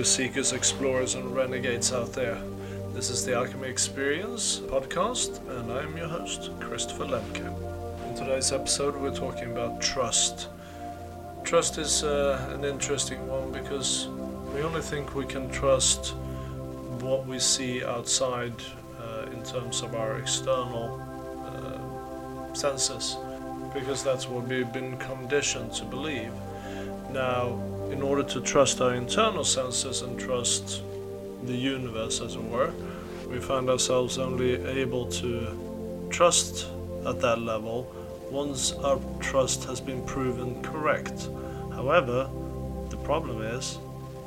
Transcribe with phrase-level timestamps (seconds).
[0.00, 2.40] you seekers, explorers, and renegades out there.
[2.94, 7.44] This is the Alchemy Experience podcast, and I am your host, Christopher Lemke.
[8.08, 10.48] In today's episode, we're talking about trust.
[11.44, 14.08] Trust is uh, an interesting one because
[14.54, 16.14] we only think we can trust
[17.02, 18.54] what we see outside
[19.02, 20.98] uh, in terms of our external
[21.44, 23.18] uh, senses,
[23.74, 26.32] because that's what we've been conditioned to believe.
[27.10, 30.82] Now, in order to trust our internal senses and trust
[31.44, 32.72] the universe, as it were,
[33.28, 36.68] we find ourselves only able to trust
[37.06, 37.92] at that level
[38.30, 41.28] once our trust has been proven correct.
[41.72, 42.28] However,
[42.90, 43.78] the problem is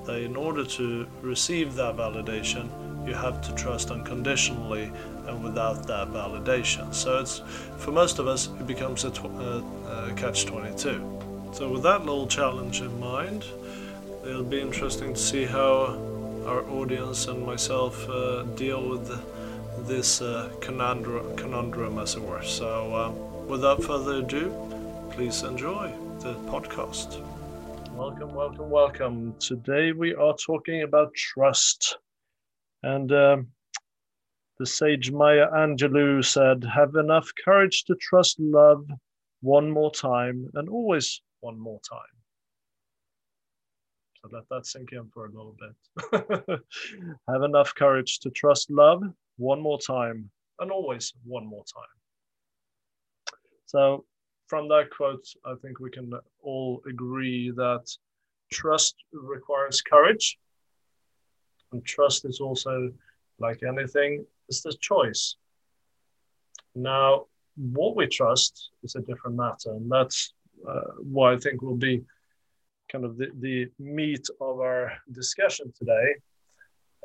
[0.06, 2.70] that in order to receive that validation,
[3.08, 4.92] you have to trust unconditionally
[5.28, 6.94] and without that validation.
[6.94, 7.42] So it's
[7.78, 9.64] for most of us, it becomes a, tw- a,
[10.10, 11.23] a catch 22.
[11.54, 13.46] So, with that little challenge in mind,
[14.26, 16.00] it'll be interesting to see how
[16.48, 19.08] our audience and myself uh, deal with
[19.88, 22.42] this uh, conundrum, conundrum, as it were.
[22.42, 24.52] So, um, without further ado,
[25.12, 27.22] please enjoy the podcast.
[27.92, 29.36] Welcome, welcome, welcome.
[29.38, 32.00] Today we are talking about trust.
[32.82, 33.48] And um,
[34.58, 38.88] the sage Maya Angelou said, Have enough courage to trust love
[39.42, 42.16] one more time and always one more time.
[44.16, 46.60] So let that sink in for a little bit.
[47.28, 49.04] Have enough courage to trust love
[49.38, 51.84] one more time and always one more time.
[53.66, 54.06] So,
[54.48, 57.86] from that quote, I think we can all agree that
[58.52, 60.38] trust requires courage.
[61.72, 62.94] And trust is also,
[63.40, 65.36] like anything, it's the choice.
[66.76, 69.72] Now, what we trust is a different matter.
[69.72, 70.34] And that's
[71.00, 72.04] what I think will be
[72.92, 76.16] kind of the, the meat of our discussion today.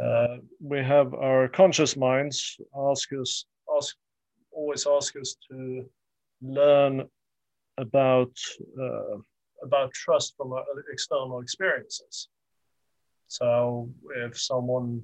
[0.02, 2.60] Uh, we have our conscious minds
[2.90, 3.46] ask us,
[3.76, 3.96] ask,
[4.52, 5.88] always ask us to
[6.40, 7.04] learn
[7.78, 8.32] about
[8.80, 9.16] uh,
[9.62, 12.28] about trust from our external experiences.
[13.26, 15.02] So if someone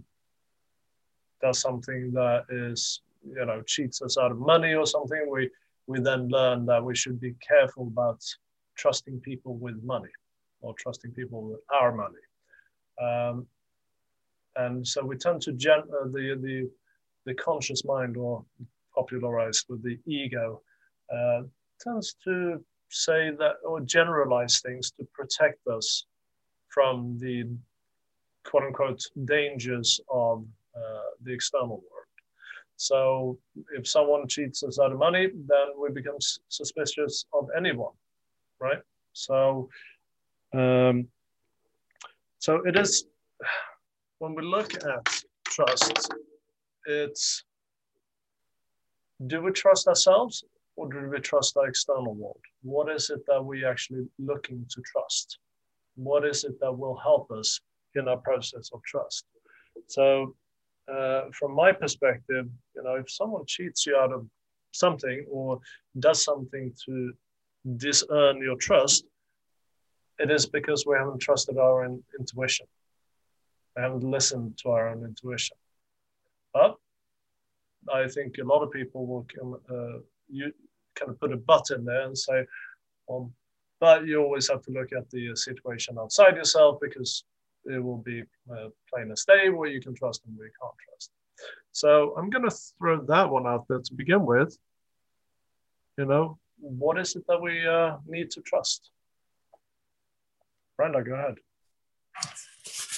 [1.43, 5.51] does something that is, you know, cheats us out of money or something, we
[5.87, 8.23] we then learn that we should be careful about
[8.77, 10.11] trusting people with money
[10.61, 12.25] or trusting people with our money.
[13.01, 13.47] Um,
[14.57, 16.71] and so we tend to gen- uh, the, the,
[17.27, 18.45] the conscious mind, or
[18.95, 20.63] popularized with the ego,
[21.15, 21.43] uh,
[21.81, 26.07] tends to say that or generalize things to protect us
[26.69, 27.49] from the
[28.45, 30.45] quote unquote dangers of
[30.77, 32.07] uh, the external world.
[32.77, 33.39] So
[33.77, 36.19] if someone cheats us out of money, then we become
[36.49, 37.93] suspicious of anyone
[38.65, 38.83] right?
[39.13, 39.69] So,
[40.55, 41.09] um,
[42.39, 43.05] so it is
[44.19, 45.05] when we look at
[45.47, 46.09] trust,
[46.87, 47.45] it's
[49.27, 50.45] do we trust ourselves
[50.77, 52.45] or do we trust our external world?
[52.63, 55.39] What is it that we're actually looking to trust?
[55.95, 57.61] What is it that will help us
[57.95, 59.25] in our process of trust?
[59.87, 60.35] So,
[60.93, 64.27] uh, from my perspective, you know, if someone cheats you out of
[64.73, 65.61] something or
[65.99, 67.13] does something to
[67.77, 69.05] disearn your trust,
[70.19, 72.67] it is because we haven't trusted our own intuition.
[73.77, 75.57] We haven't listened to our own intuition.
[76.53, 76.77] But
[77.93, 79.99] I think a lot of people will uh,
[80.29, 80.53] you
[80.95, 82.47] kind of put a but in there and say,
[83.81, 87.25] but you always have to look at the situation outside yourself because
[87.67, 90.75] it will be uh, plain as day where you can trust and where you can't
[90.89, 91.11] trust.
[91.73, 94.57] So I'm going to throw that one out there to begin with.
[95.99, 98.91] You know, what is it that we uh, need to trust?
[100.77, 101.37] Brenda, go ahead.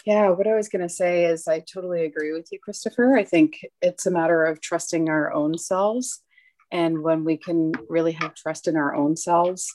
[0.07, 3.17] Yeah, what I was going to say is I totally agree with you, Christopher.
[3.17, 6.23] I think it's a matter of trusting our own selves.
[6.71, 9.75] And when we can really have trust in our own selves,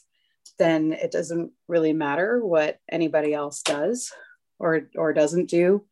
[0.57, 4.11] then it doesn't really matter what anybody else does
[4.57, 5.83] or, or doesn't do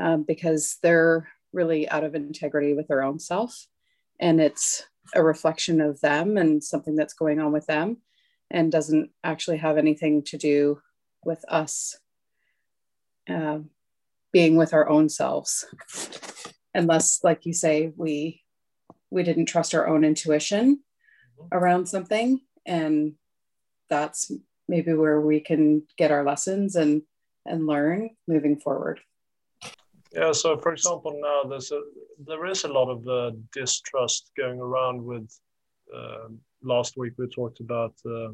[0.00, 3.66] um, because they're really out of integrity with their own self.
[4.20, 7.98] And it's a reflection of them and something that's going on with them
[8.50, 10.80] and doesn't actually have anything to do
[11.24, 11.98] with us
[13.28, 13.58] uh,
[14.32, 15.66] being with our own selves
[16.74, 18.42] unless like you say we
[19.10, 20.76] we didn't trust our own intuition
[21.38, 21.56] mm-hmm.
[21.56, 23.14] around something and
[23.88, 24.32] that's
[24.68, 27.02] maybe where we can get our lessons and
[27.44, 29.00] and learn moving forward
[30.14, 30.32] yeah.
[30.32, 31.80] So, for example, now there's a
[32.26, 35.30] there is a lot of uh, distrust going around with.
[35.94, 36.28] Uh,
[36.62, 38.28] last week we talked about uh,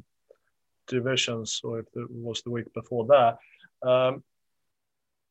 [0.87, 3.39] divisions, or if it was the week before that.
[3.89, 4.23] Um,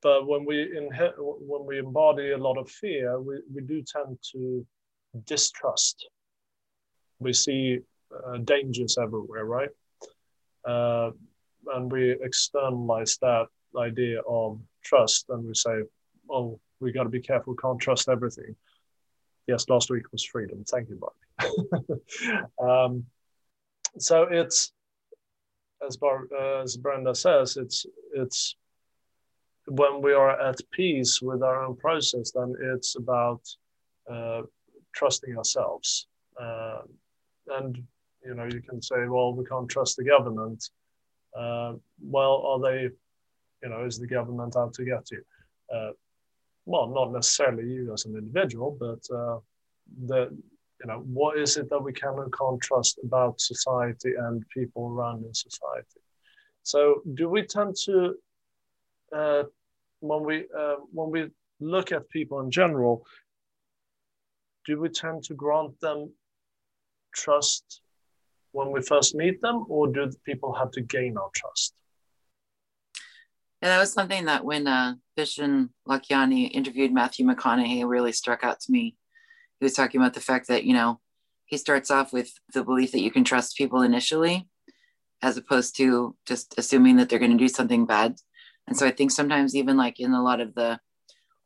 [0.02, 4.18] but when we inhe- when we embody a lot of fear, we, we do tend
[4.34, 4.66] to
[5.26, 6.08] distrust.
[7.20, 7.80] We see
[8.12, 9.70] uh, dangers everywhere, right?
[10.66, 11.12] Uh,
[11.74, 13.48] and we externalize that
[13.78, 15.82] idea of trust, and we say,
[16.30, 17.56] "Oh, we got to be careful.
[17.56, 18.56] Can't trust everything."
[19.48, 20.64] Yes, last week was freedom.
[20.66, 22.02] Thank you, Bobby.
[22.62, 23.06] um,
[23.98, 24.74] so it's
[25.86, 28.56] as Bar, uh, as Brenda says, it's it's
[29.68, 33.42] when we are at peace with our own process, then it's about
[34.10, 34.42] uh,
[34.94, 36.08] trusting ourselves.
[36.40, 36.80] Uh,
[37.58, 37.84] and
[38.26, 40.70] you know, you can say, well, we can't trust the government.
[41.38, 42.90] Uh, well, are they?
[43.64, 45.24] You know, is the government out to get you?
[46.68, 49.40] Well, not necessarily you as an individual, but uh,
[50.06, 50.38] the
[50.82, 54.90] you know, what is it that we can and can't trust about society and people
[54.90, 56.02] around in society?
[56.64, 58.16] So, do we tend to
[59.16, 59.44] uh,
[60.02, 61.30] when we uh, when we
[61.62, 63.06] look at people in general,
[64.66, 66.12] do we tend to grant them
[67.16, 67.80] trust
[68.52, 71.77] when we first meet them, or do people have to gain our trust?
[73.62, 78.60] And that was something that when uh, Vishen Lakhiani interviewed Matthew McConaughey really struck out
[78.62, 78.96] to me.
[79.60, 81.00] He was talking about the fact that, you know,
[81.46, 84.48] he starts off with the belief that you can trust people initially,
[85.22, 88.18] as opposed to just assuming that they're going to do something bad
[88.68, 90.80] and so I think sometimes even like in a lot of the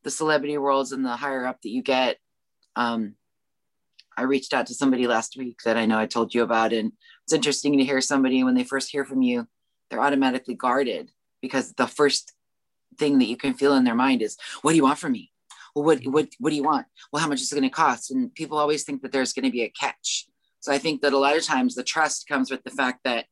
[0.03, 2.17] the celebrity worlds and the higher up that you get,
[2.75, 3.13] um,
[4.17, 6.91] I reached out to somebody last week that I know I told you about, and
[7.23, 9.47] it's interesting to hear somebody when they first hear from you,
[9.89, 11.11] they're automatically guarded
[11.41, 12.33] because the first
[12.97, 15.31] thing that you can feel in their mind is, "What do you want from me?
[15.75, 16.88] Well, what what what do you want?
[17.11, 19.45] Well, how much is it going to cost?" And people always think that there's going
[19.45, 20.27] to be a catch.
[20.59, 23.25] So I think that a lot of times the trust comes with the fact that,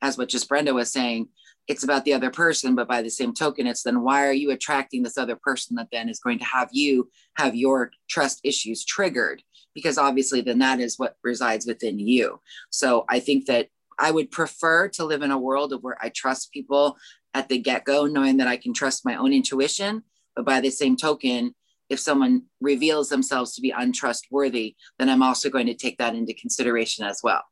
[0.00, 1.28] as what just Brenda was saying,
[1.68, 4.50] it's about the other person but by the same token it's then why are you
[4.50, 8.84] attracting this other person that then is going to have you have your trust issues
[8.84, 9.42] triggered
[9.74, 12.40] because obviously then that is what resides within you
[12.70, 13.68] so i think that
[13.98, 16.96] i would prefer to live in a world of where i trust people
[17.38, 20.02] at the get-go knowing that i can trust my own intuition
[20.34, 21.54] but by the same token
[21.88, 26.34] if someone reveals themselves to be untrustworthy then i'm also going to take that into
[26.34, 27.42] consideration as well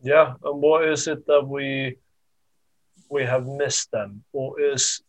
[0.00, 1.96] yeah and what is it that we
[3.08, 5.02] we have missed them, or is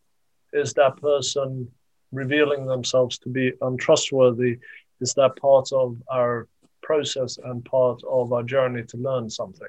[0.54, 1.70] is that person
[2.12, 4.58] revealing themselves to be untrustworthy?
[5.02, 6.48] Is that part of our
[6.82, 9.68] process and part of our journey to learn something?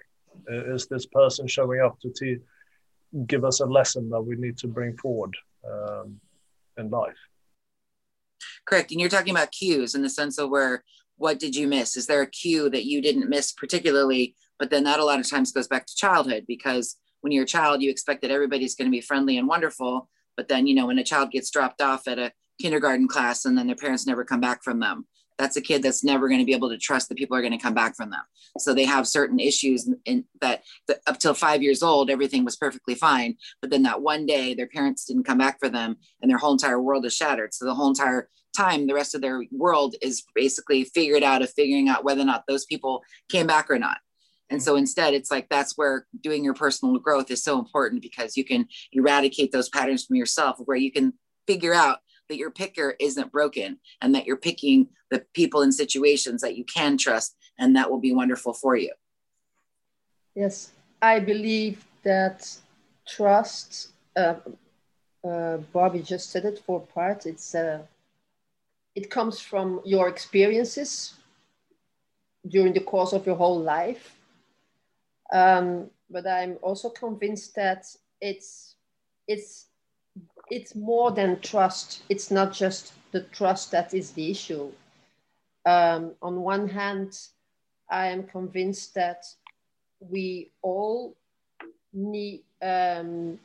[0.49, 2.39] Is this person showing up to te-
[3.27, 5.37] give us a lesson that we need to bring forward
[5.71, 6.21] um,
[6.77, 7.17] in life?
[8.67, 8.91] Correct.
[8.91, 10.85] And you're talking about cues in the sense of where
[11.17, 11.97] what did you miss?
[11.97, 14.37] Is there a cue that you didn't miss particularly?
[14.59, 17.47] But then that a lot of times goes back to childhood because when you're a
[17.47, 20.09] child, you expect that everybody's going to be friendly and wonderful.
[20.37, 23.59] But then, you know, when a child gets dropped off at a kindergarten class and
[23.59, 25.07] then their parents never come back from them,
[25.38, 27.56] that's a kid that's never going to be able to trust that people are going
[27.56, 28.23] to come back from them.
[28.58, 32.56] So they have certain issues in, that, that up till five years old, everything was
[32.56, 33.37] perfectly fine.
[33.61, 36.52] But then that one day, their parents didn't come back for them and their whole
[36.52, 37.55] entire world is shattered.
[37.55, 41.50] So the whole entire time, the rest of their world is basically figured out of
[41.50, 43.99] figuring out whether or not those people came back or not.
[44.50, 48.37] And so instead, it's like that's where doing your personal growth is so important because
[48.37, 51.12] you can eradicate those patterns from yourself, where you can
[51.47, 56.40] figure out that your picker isn't broken and that you're picking the people and situations
[56.42, 58.92] that you can trust, and that will be wonderful for you.
[60.35, 62.56] Yes, I believe that
[63.06, 63.90] trust.
[64.16, 64.35] Uh,
[65.25, 67.26] uh, Bobby just said it for part.
[67.26, 67.82] It's uh,
[68.94, 71.14] it comes from your experiences
[72.47, 74.18] during the course of your whole life
[75.32, 77.87] um, but I'm also convinced that
[78.20, 78.76] it's
[79.26, 79.66] it's
[80.50, 82.02] it's more than trust.
[82.09, 84.71] It's not just the trust that is the issue.
[85.67, 87.19] Um, on one hand,
[87.90, 89.25] I am convinced that
[90.00, 91.17] we all
[91.93, 93.38] need um,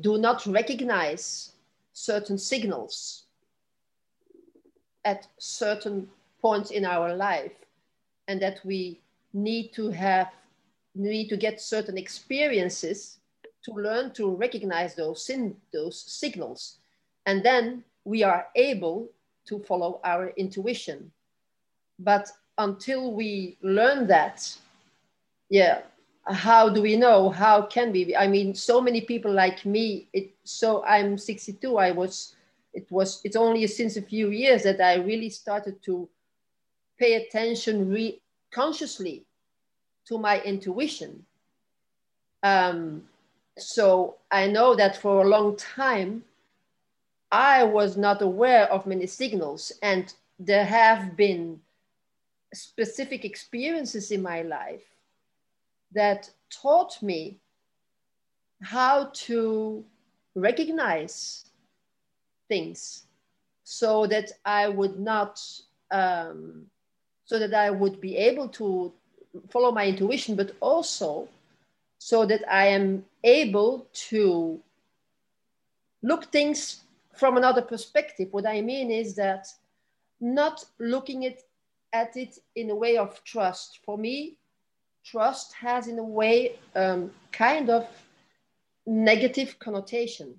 [0.00, 1.52] do not recognize
[1.92, 3.24] certain signals
[5.04, 6.08] at certain
[6.42, 7.52] points in our life,
[8.28, 9.00] and that we
[9.32, 10.28] need to have
[10.94, 13.18] need to get certain experiences
[13.66, 16.78] to learn to recognize those, sin, those signals.
[17.26, 19.10] And then we are able
[19.46, 21.10] to follow our intuition.
[21.98, 24.56] But until we learn that,
[25.50, 25.80] yeah,
[26.28, 27.28] how do we know?
[27.30, 28.14] How can we?
[28.16, 32.36] I mean, so many people like me, it, so I'm 62, I was,
[32.72, 36.08] it was, it's only since a few years that I really started to
[36.98, 38.20] pay attention re-
[38.52, 39.24] consciously
[40.06, 41.24] to my intuition.
[42.42, 43.02] Um,
[43.58, 46.24] so I know that for a long time,
[47.32, 51.60] I was not aware of many signals, and there have been
[52.54, 54.84] specific experiences in my life
[55.92, 57.36] that taught me
[58.62, 59.84] how to
[60.34, 61.46] recognize
[62.48, 63.04] things
[63.64, 65.42] so that I would not,
[65.90, 66.66] um,
[67.24, 68.92] so that I would be able to
[69.50, 71.28] follow my intuition, but also
[72.06, 74.60] so that I am able to
[76.04, 78.28] look things from another perspective.
[78.30, 79.48] What I mean is that
[80.20, 81.40] not looking at,
[82.14, 83.80] it in a way of trust.
[83.84, 84.36] For me,
[85.04, 87.88] trust has in a way um, kind of
[88.86, 90.32] negative connotation.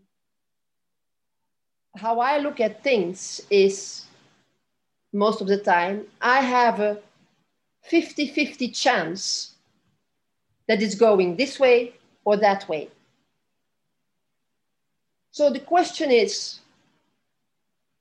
[1.97, 4.05] How I look at things is
[5.11, 7.01] most of the time, I have a
[7.81, 9.56] 50 50 chance
[10.67, 11.93] that it's going this way
[12.25, 12.89] or that way.
[15.31, 16.59] So the question is,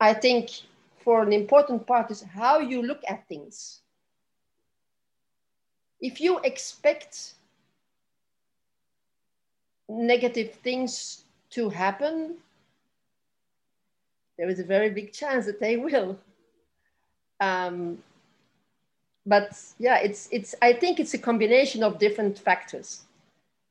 [0.00, 0.50] I think
[1.04, 3.80] for an important part is how you look at things.
[6.00, 7.35] If you expect
[9.88, 12.37] negative things to happen,
[14.37, 16.18] there is a very big chance that they will.
[17.40, 17.99] Um,
[19.26, 20.54] but yeah, it's it's.
[20.62, 23.02] I think it's a combination of different factors,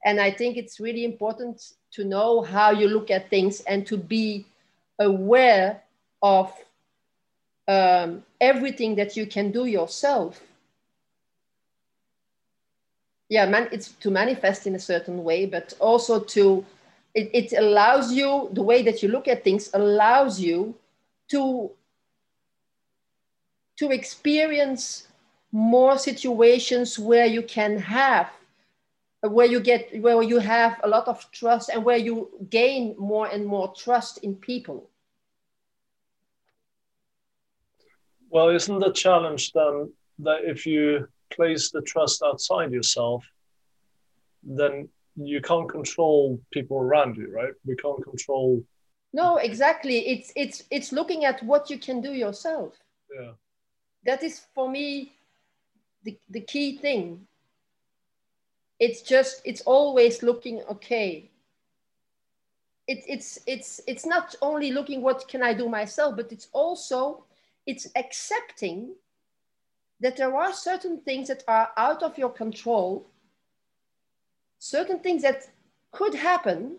[0.04, 3.98] and I think it's really important to know how you look at things and to
[3.98, 4.46] be
[5.00, 5.82] aware
[6.22, 6.54] of
[7.68, 10.42] um, everything that you can do yourself
[13.30, 16.66] yeah man it's to manifest in a certain way but also to
[17.14, 20.76] it, it allows you the way that you look at things allows you
[21.28, 21.72] to
[23.78, 25.08] to experience
[25.56, 28.30] more situations where you can have
[29.22, 33.28] where you get where you have a lot of trust and where you gain more
[33.28, 34.90] and more trust in people
[38.30, 43.26] well isn't the challenge then that if you place the trust outside yourself,
[44.44, 47.54] then you can't control people around you, right?
[47.66, 48.64] We can't control.
[49.14, 50.08] No, exactly.
[50.08, 52.74] It's it's it's looking at what you can do yourself.
[53.18, 53.32] Yeah.
[54.06, 55.14] That is for me
[56.06, 57.28] the, the key thing.
[58.80, 61.30] It's just it's always looking okay.
[62.88, 67.26] It, it's it's it's not only looking what can I do myself, but it's also
[67.66, 68.94] it's accepting
[70.00, 73.08] that there are certain things that are out of your control,
[74.60, 75.48] certain things that
[75.92, 76.76] could happen,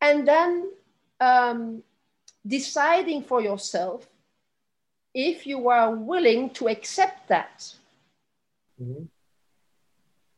[0.00, 0.70] and then
[1.20, 1.82] um,
[2.46, 4.08] deciding for yourself
[5.14, 7.74] if you are willing to accept that.
[8.80, 9.04] Mm-hmm.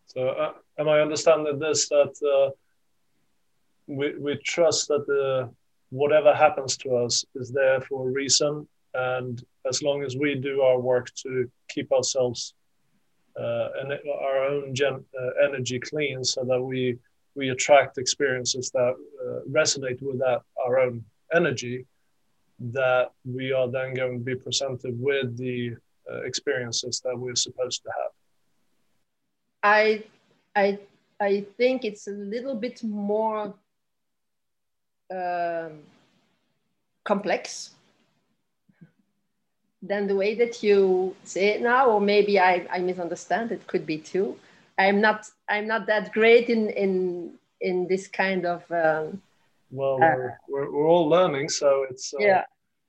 [0.07, 2.51] So, uh, am I understanding this that uh,
[3.87, 5.51] we, we trust that the,
[5.91, 10.63] whatever happens to us is there for a reason and as long as we do
[10.63, 12.55] our work to keep ourselves
[13.39, 16.97] uh, and our own gen- uh, energy clean so that we
[17.35, 21.05] we attract experiences that uh, resonate with that our own
[21.35, 21.87] energy
[22.59, 25.71] that we are then going to be presented with the
[26.11, 28.11] uh, experiences that we're supposed to have
[29.63, 30.03] i
[30.55, 30.79] i
[31.21, 33.55] i think it's a little bit more
[35.11, 35.81] um,
[37.05, 37.71] complex
[39.83, 43.53] than the way that you say it now, or maybe I, I misunderstand.
[43.53, 44.37] It could be too.
[44.77, 48.63] I'm not I'm not that great in in in this kind of.
[48.71, 49.23] Um,
[49.71, 52.15] well, uh, we're, we're, we're, all learning, so it's.
[52.15, 52.45] Uh, yeah.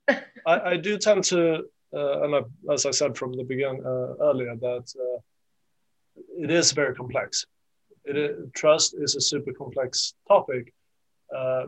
[0.46, 4.14] I, I do tend to, uh, and I, as I said from the beginning uh,
[4.20, 5.20] earlier, that uh,
[6.38, 7.46] it is very complex.
[8.04, 10.72] It trust is a super complex topic,
[11.36, 11.66] uh,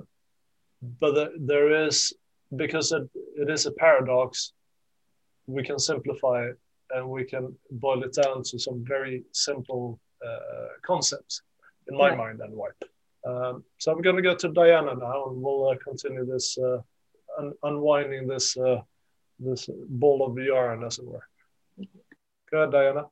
[1.01, 2.15] but the, there is
[2.57, 4.53] because it, it is a paradox
[5.47, 6.59] we can simplify it
[6.91, 11.43] and we can boil it down to some very simple uh, concepts
[11.89, 12.69] in my mind anyway.
[13.27, 16.79] Um, so I'm going to go to Diana now, and we'll uh, continue this uh,
[17.39, 18.81] un- unwinding this uh,
[19.39, 21.27] this ball of yarn, as it were.
[22.51, 23.05] Go ahead, Diana.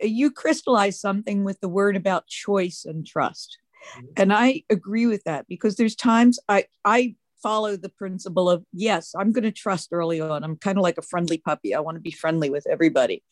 [0.00, 3.58] You crystallize something with the word about choice and trust,
[3.96, 4.06] mm-hmm.
[4.16, 9.14] and I agree with that because there's times I I follow the principle of yes
[9.16, 10.42] i'm going to trust early on.
[10.42, 11.72] I'm kind of like a friendly puppy.
[11.72, 13.22] I want to be friendly with everybody.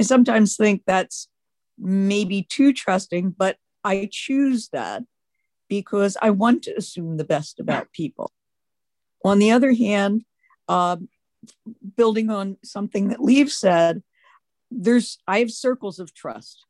[0.00, 1.28] And sometimes think that's
[1.78, 5.04] maybe too trusting but i choose that
[5.68, 8.32] because i want to assume the best about people.
[9.24, 10.24] On the other hand
[10.68, 11.08] um,
[11.96, 14.02] building on something that Liv said
[14.74, 16.64] there's i have circles of trust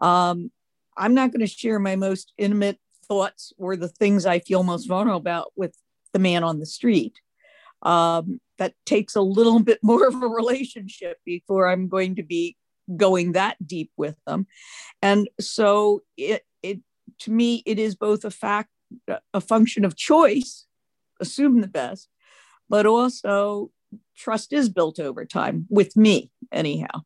[0.00, 0.50] um,
[0.96, 2.78] i'm not going to share my most intimate
[3.12, 5.76] thoughts or the things I feel most vulnerable about with
[6.12, 7.20] the man on the street.
[7.82, 12.56] Um, that takes a little bit more of a relationship before I'm going to be
[12.96, 14.46] going that deep with them.
[15.02, 16.80] And so it, it
[17.20, 18.70] to me, it is both a fact,
[19.34, 20.66] a function of choice,
[21.20, 22.08] assume the best,
[22.68, 23.70] but also
[24.16, 27.02] trust is built over time with me anyhow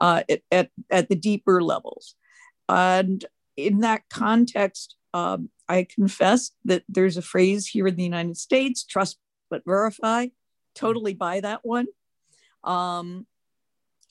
[0.00, 2.14] uh, at, at the deeper levels.
[2.68, 3.24] And
[3.56, 8.84] in that context um, i confess that there's a phrase here in the united states
[8.84, 9.16] trust
[9.50, 10.26] but verify.
[10.74, 11.86] Totally buy that one.
[12.64, 13.26] Um,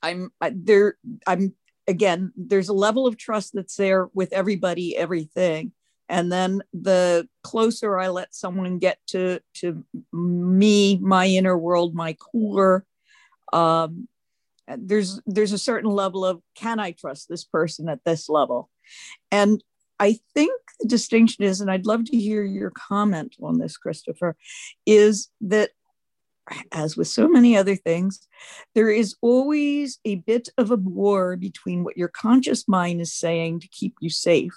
[0.02, 0.96] i'm I, there
[1.28, 1.54] i'm
[1.88, 5.74] again there's a level of trust that's there with everybody everything
[6.14, 12.14] and then the closer i let someone get to to me my inner world my
[12.14, 12.86] core
[13.52, 14.08] um,
[14.78, 18.70] there's there's a certain level of can i trust this person at this level?
[19.32, 19.64] And
[20.00, 24.36] i think the distinction is and i'd love to hear your comment on this christopher
[24.86, 25.70] is that
[26.72, 28.28] as with so many other things
[28.74, 33.60] there is always a bit of a war between what your conscious mind is saying
[33.60, 34.56] to keep you safe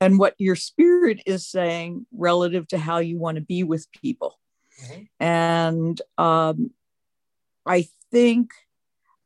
[0.00, 4.38] and what your spirit is saying relative to how you want to be with people.
[4.82, 5.02] Mm-hmm.
[5.24, 6.70] And um,
[7.66, 8.52] I think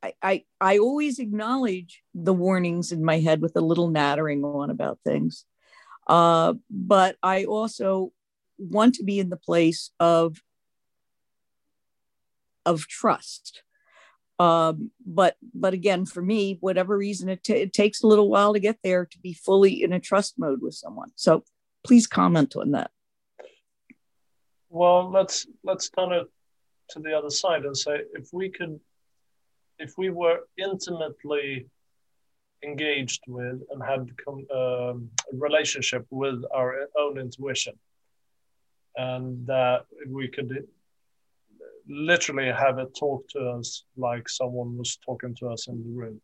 [0.02, 4.70] I, I, I always acknowledge the warnings in my head with a little nattering on
[4.70, 5.44] about things.
[6.06, 8.12] Uh, but I also
[8.58, 10.42] want to be in the place of
[12.64, 13.62] of trust
[14.38, 18.52] um, but but again, for me, whatever reason, it, t- it takes a little while
[18.54, 21.10] to get there to be fully in a trust mode with someone.
[21.16, 21.44] So
[21.84, 22.90] please comment on that.
[24.68, 26.26] Well, let's let's turn it
[26.90, 28.80] to the other side and say if we could,
[29.78, 31.66] if we were intimately
[32.64, 34.10] engaged with and had
[34.54, 37.74] um, a relationship with our own intuition,
[38.96, 40.66] and that we could
[41.88, 46.20] literally have it talk to us like someone was talking to us in the room,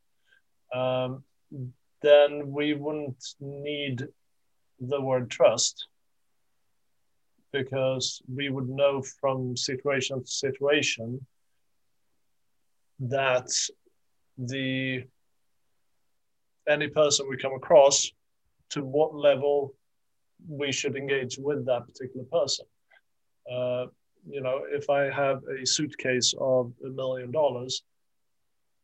[0.75, 1.23] um,
[2.03, 4.07] then we wouldn't need
[4.81, 5.89] the word trust
[7.53, 11.25] because we would know from situation to situation
[13.01, 13.49] that
[14.37, 15.05] the
[16.69, 18.11] any person we come across
[18.71, 19.75] to what level
[20.47, 22.67] we should engage with that particular person.
[23.51, 23.87] Uh,
[24.27, 27.83] you know, if I have a suitcase of a million dollars,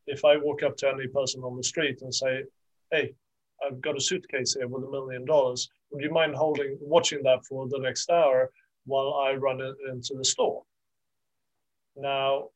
[0.07, 2.45] if I walk up to any person on the street and say,
[2.91, 3.15] "Hey,
[3.63, 5.71] I've got a suitcase here with a million dollars.
[5.91, 8.53] Would you mind holding, watching that for the next hour
[8.87, 10.65] while I run it into the store?"
[11.97, 12.51] Now,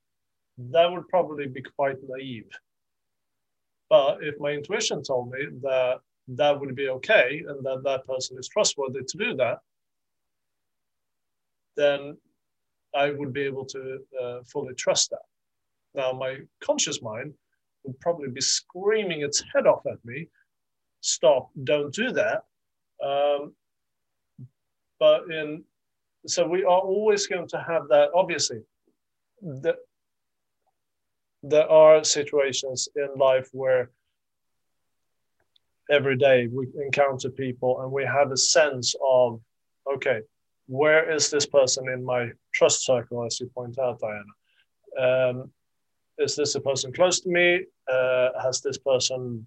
[0.59, 2.51] that would probably be quite naive.
[3.89, 8.39] But if my intuition told me that that would be okay and that that person
[8.39, 9.61] is trustworthy to do that,
[11.77, 12.19] then
[13.03, 15.27] I would be able to uh, fully trust that.
[15.95, 17.35] Now, my conscious mind
[17.85, 20.29] would probably be screaming its head off at me
[21.01, 22.45] stop, don't do that.
[23.05, 23.55] Um,
[24.99, 25.65] but in
[26.27, 28.09] so we are always going to have that.
[28.15, 28.61] Obviously,
[29.63, 29.77] that
[31.43, 33.91] there are situations in life where
[35.91, 39.41] every day we encounter people and we have a sense of
[39.91, 40.21] okay
[40.67, 42.29] where is this person in my
[42.59, 44.35] trust circle, as you point out, Diana?
[45.07, 45.51] Um,
[46.19, 47.65] is this a person close to me?
[47.91, 49.47] Uh, has this person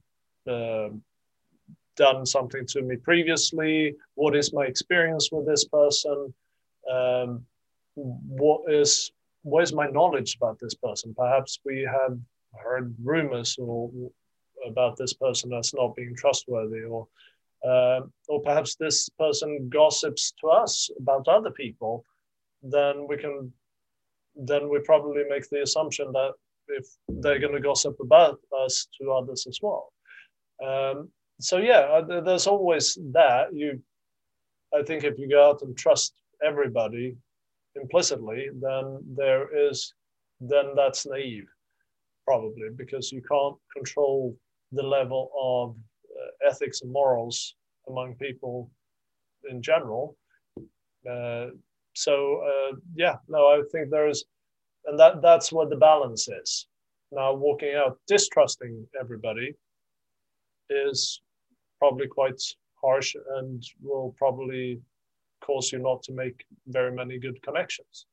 [0.49, 0.89] uh,
[1.97, 3.95] done something to me previously?
[4.15, 6.33] What is my experience with this person?
[6.89, 7.45] Um,
[7.95, 9.11] what is
[9.43, 11.13] what is my knowledge about this person?
[11.17, 12.17] Perhaps we have
[12.63, 13.91] heard rumors or
[14.65, 17.07] about this person as not being trustworthy, or
[17.67, 22.05] uh, or perhaps this person gossips to us about other people,
[22.61, 23.51] then we can,
[24.35, 26.31] then we probably make the assumption that
[26.67, 29.91] if they're going to gossip about us to others as well.
[30.63, 33.53] Um, so yeah, uh, there's always that.
[33.53, 33.81] You,
[34.73, 36.13] I think, if you go out and trust
[36.45, 37.15] everybody
[37.75, 39.93] implicitly, then there is,
[40.39, 41.47] then that's naive,
[42.25, 44.37] probably because you can't control
[44.71, 45.75] the level of
[46.15, 47.55] uh, ethics and morals
[47.89, 48.69] among people
[49.49, 50.15] in general.
[51.09, 51.47] Uh,
[51.93, 54.25] so uh, yeah, no, I think there is,
[54.85, 56.67] and that that's what the balance is.
[57.11, 59.53] Now walking out distrusting everybody
[60.69, 61.21] is
[61.79, 62.41] probably quite
[62.81, 64.81] harsh and will probably
[65.41, 68.05] cause you not to make very many good connections.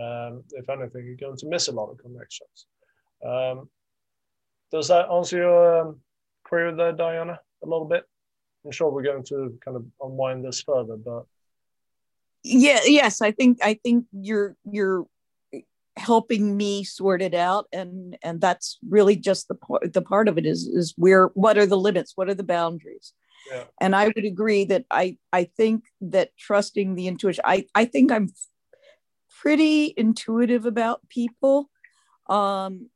[0.00, 2.66] Um, if anything, you're going to miss a lot of connections.
[3.26, 3.68] Um,
[4.70, 6.00] does that answer your um,
[6.44, 8.04] query there, Diana, a little bit?
[8.64, 11.24] I'm sure we're going to kind of unwind this further, but
[12.46, 15.06] yeah, yes, I think I think you're you're
[15.96, 20.36] helping me sort it out and and that's really just the part the part of
[20.36, 23.14] it is is where what are the limits what are the boundaries
[23.50, 23.64] yeah.
[23.80, 28.12] and i would agree that i i think that trusting the intuition i i think
[28.12, 28.28] i'm
[29.40, 31.70] pretty intuitive about people
[32.28, 32.90] um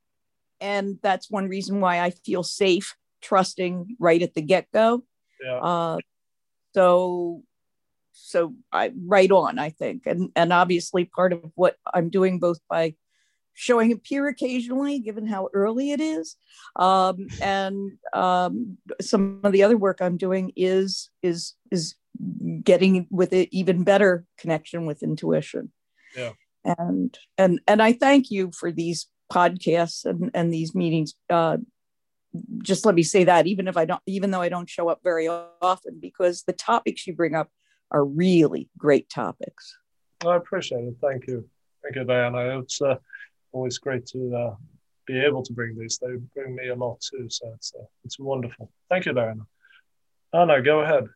[0.60, 5.02] and that's one reason why i feel safe trusting right at the get-go
[5.42, 5.56] yeah.
[5.56, 5.96] uh
[6.74, 7.42] so
[8.22, 10.06] so I right on, I think.
[10.06, 12.94] And and obviously part of what I'm doing both by
[13.54, 16.36] showing up here occasionally, given how early it is,
[16.76, 21.94] um, and um, some of the other work I'm doing is is is
[22.62, 25.72] getting with it even better connection with intuition.
[26.16, 26.32] Yeah.
[26.64, 31.14] And and and I thank you for these podcasts and, and these meetings.
[31.28, 31.58] Uh,
[32.62, 35.00] just let me say that even if I don't, even though I don't show up
[35.02, 37.50] very often, because the topics you bring up
[37.90, 39.76] are really great topics.
[40.26, 40.94] I appreciate it.
[41.00, 41.48] Thank you.
[41.82, 42.60] Thank you, Diana.
[42.60, 42.96] It's uh,
[43.52, 44.54] always great to uh,
[45.06, 45.98] be able to bring these.
[45.98, 47.28] They bring me a lot too.
[47.28, 48.70] So it's, uh, it's wonderful.
[48.88, 49.44] Thank you, Diana.
[50.32, 51.08] Anna, go ahead.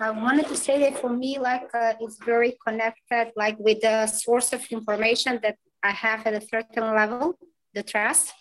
[0.00, 4.06] I wanted to say that for me, like uh, it's very connected, like with the
[4.06, 7.38] source of information that I have at a certain level,
[7.74, 8.32] the trust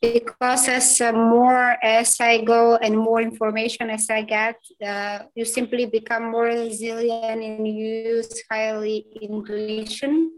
[0.00, 5.44] because as uh, more as I go and more information as I get, uh, you
[5.44, 10.32] simply become more resilient and use highly intuition.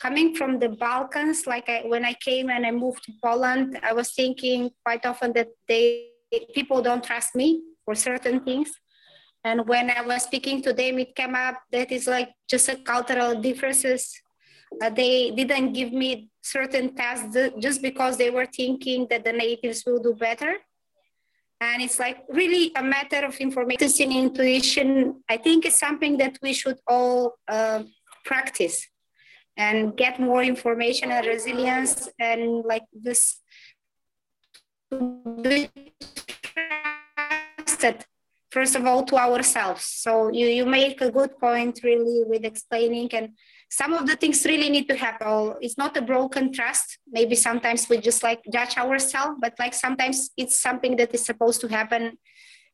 [0.00, 3.92] Coming from the Balkans, like I, when I came and I moved to Poland, I
[3.92, 6.08] was thinking quite often that they
[6.54, 8.70] people don't trust me for certain things.
[9.44, 12.76] And when I was speaking to them, it came up that is like just a
[12.76, 14.22] cultural differences
[14.80, 19.84] uh, they didn't give me certain tasks just because they were thinking that the natives
[19.86, 20.56] will do better.
[21.60, 25.22] And it's like really a matter of information intuition.
[25.28, 27.84] I think it's something that we should all uh,
[28.24, 28.88] practice
[29.56, 33.40] and get more information and resilience and like this
[37.58, 38.04] trusted
[38.50, 43.08] first of all to ourselves so you you make a good point really with explaining
[43.14, 43.30] and
[43.72, 45.26] some of the things really need to happen.
[45.26, 46.98] Oh, it's not a broken trust.
[47.10, 51.62] Maybe sometimes we just like judge ourselves, but like sometimes it's something that is supposed
[51.62, 52.18] to happen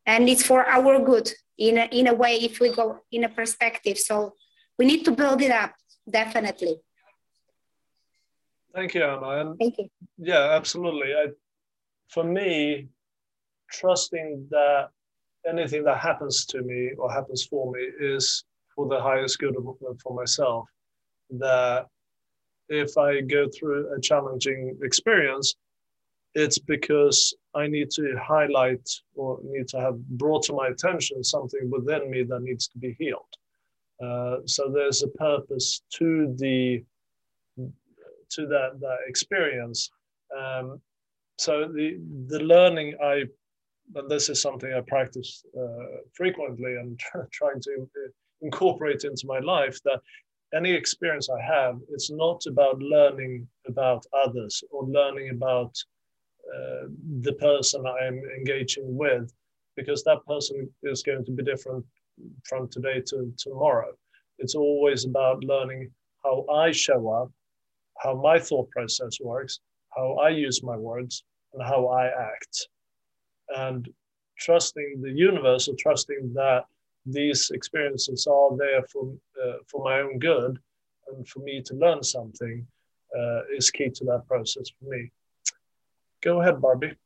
[0.05, 3.29] and it's for our good in a, in a way if we go in a
[3.29, 3.97] perspective.
[3.97, 4.35] So
[4.77, 5.73] we need to build it up,
[6.11, 6.81] definitely.
[8.75, 9.29] Thank you, Anna.
[9.41, 9.89] And Thank you.
[10.19, 11.15] Yeah, absolutely.
[11.15, 11.27] I,
[12.09, 12.89] for me,
[13.71, 14.89] trusting that
[15.49, 18.43] anything that happens to me or happens for me is
[18.75, 19.65] for the highest good of,
[20.03, 20.69] for myself
[21.31, 21.87] that
[22.69, 25.57] if I go through a challenging experience,
[26.35, 31.71] it's because I need to highlight or need to have brought to my attention something
[31.71, 33.35] within me that needs to be healed.
[34.03, 36.85] Uh, so there's a purpose to the
[38.31, 39.91] to that that experience.
[40.37, 40.81] Um,
[41.39, 43.25] so the the learning I,
[43.95, 46.99] and this is something I practice uh, frequently and
[47.33, 47.87] trying to
[48.43, 49.79] incorporate into my life.
[49.85, 50.01] That
[50.55, 55.77] any experience I have, it's not about learning about others or learning about
[56.55, 56.89] uh,
[57.21, 59.33] the person I am engaging with,
[59.77, 61.85] because that person is going to be different
[62.45, 63.93] from today to tomorrow.
[64.39, 65.91] It's always about learning
[66.25, 67.31] how I show up,
[68.03, 69.61] how my thought process works,
[69.97, 72.69] how I use my words, and how I act.
[73.57, 73.89] And
[74.39, 76.65] trusting the universe or trusting that
[77.13, 80.59] these experiences are there for, uh, for my own good
[81.09, 82.67] and for me to learn something
[83.19, 85.11] uh, is key to that process for me.
[86.23, 86.97] Go ahead, Barbie.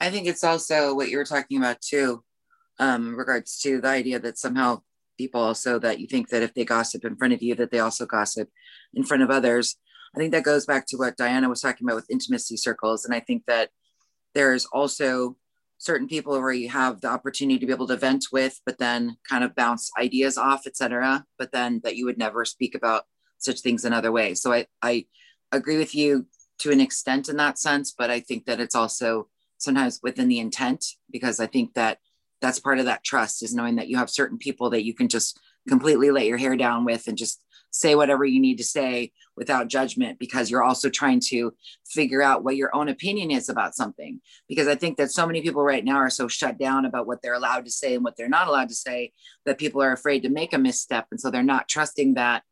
[0.00, 2.24] I think it's also what you were talking about too,
[2.78, 4.82] um, in regards to the idea that somehow
[5.16, 7.78] people also that you think that if they gossip in front of you, that they
[7.78, 8.48] also gossip
[8.94, 9.76] in front of others.
[10.14, 13.04] I think that goes back to what Diana was talking about with intimacy circles.
[13.04, 13.70] And I think that
[14.34, 15.36] there's also
[15.82, 19.16] certain people where you have the opportunity to be able to vent with, but then
[19.28, 21.24] kind of bounce ideas off, etc.
[21.38, 23.02] But then that you would never speak about
[23.38, 24.34] such things another way.
[24.34, 25.06] So I, I
[25.50, 26.26] agree with you
[26.60, 29.26] to an extent in that sense, but I think that it's also
[29.58, 31.98] sometimes within the intent because I think that
[32.40, 35.08] that's part of that trust is knowing that you have certain people that you can
[35.08, 39.12] just completely let your hair down with and just say whatever you need to say
[39.36, 41.54] without judgment because you're also trying to
[41.86, 44.20] figure out what your own opinion is about something.
[44.46, 47.22] Because I think that so many people right now are so shut down about what
[47.22, 49.12] they're allowed to say and what they're not allowed to say
[49.46, 51.06] that people are afraid to make a misstep.
[51.10, 52.42] And so they're not trusting that.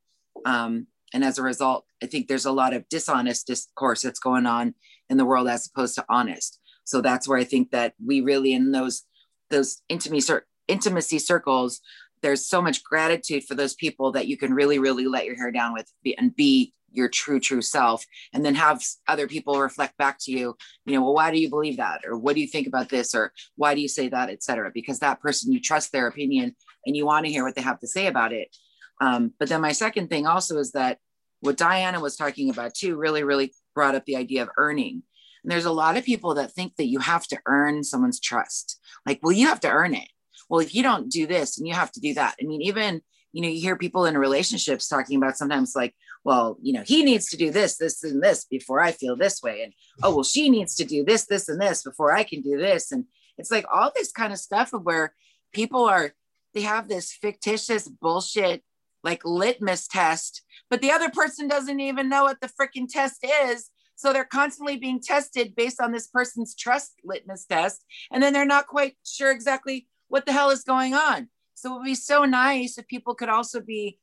[0.46, 4.46] Um, and as a result, I think there's a lot of dishonest discourse that's going
[4.46, 4.74] on
[5.10, 6.58] in the world as opposed to honest.
[6.84, 9.02] So that's where I think that we really in those
[9.50, 10.32] those intimacy
[10.68, 11.80] intimacy circles,
[12.22, 15.50] there's so much gratitude for those people that you can really really let your hair
[15.50, 20.18] down with and be your true true self and then have other people reflect back
[20.20, 22.00] to you you know well why do you believe that?
[22.06, 23.14] or what do you think about this?
[23.14, 24.30] or why do you say that?
[24.30, 26.54] etc because that person you trust their opinion
[26.86, 28.56] and you want to hear what they have to say about it.
[29.02, 30.98] Um, but then my second thing also is that
[31.40, 35.02] what diana was talking about too really really brought up the idea of earning.
[35.42, 38.78] And there's a lot of people that think that you have to earn someone's trust.
[39.06, 40.08] Like well you have to earn it
[40.50, 43.00] well if you don't do this and you have to do that i mean even
[43.32, 47.02] you know you hear people in relationships talking about sometimes like well, you know, he
[47.02, 49.62] needs to do this, this, and this before I feel this way.
[49.62, 52.58] And oh, well, she needs to do this, this, and this before I can do
[52.58, 52.92] this.
[52.92, 53.06] And
[53.38, 55.14] it's like all this kind of stuff of where
[55.52, 56.12] people are,
[56.52, 58.62] they have this fictitious bullshit
[59.02, 63.70] like litmus test, but the other person doesn't even know what the freaking test is.
[63.96, 67.82] So they're constantly being tested based on this person's trust litmus test.
[68.10, 71.28] And then they're not quite sure exactly what the hell is going on.
[71.54, 73.98] So it would be so nice if people could also be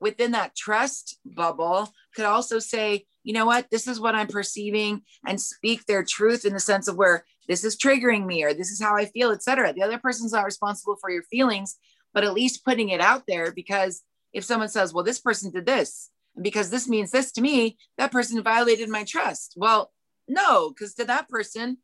[0.00, 5.02] within that trust bubble could also say, you know what, this is what I'm perceiving
[5.24, 8.70] and speak their truth in the sense of where this is triggering me or this
[8.70, 9.72] is how I feel, etc.
[9.72, 11.76] The other person's not responsible for your feelings,
[12.12, 15.66] but at least putting it out there because if someone says, well, this person did
[15.66, 19.54] this, and because this means this to me, that person violated my trust.
[19.56, 19.92] Well,
[20.26, 21.78] no, because to that person,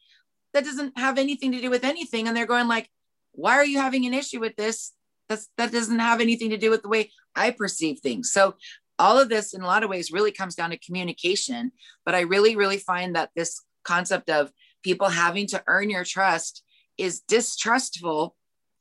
[0.55, 2.27] that doesn't have anything to do with anything.
[2.27, 2.89] And they're going like,
[3.39, 4.93] why are you having an issue with this?
[5.29, 8.33] That's, that doesn't have anything to do with the way I perceive things.
[8.33, 8.57] So
[8.99, 11.71] all of this in a lot of ways really comes down to communication.
[12.05, 14.51] But I really, really find that this concept of
[14.83, 16.65] people having to earn your trust
[16.97, 18.35] is distrustful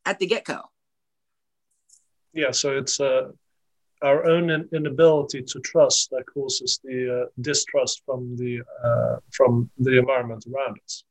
[0.06, 0.62] at the get-go.
[2.34, 3.30] Yeah, so it's uh,
[4.02, 10.00] our own inability to trust that causes the uh, distrust from the uh, from the
[10.00, 11.04] environment around us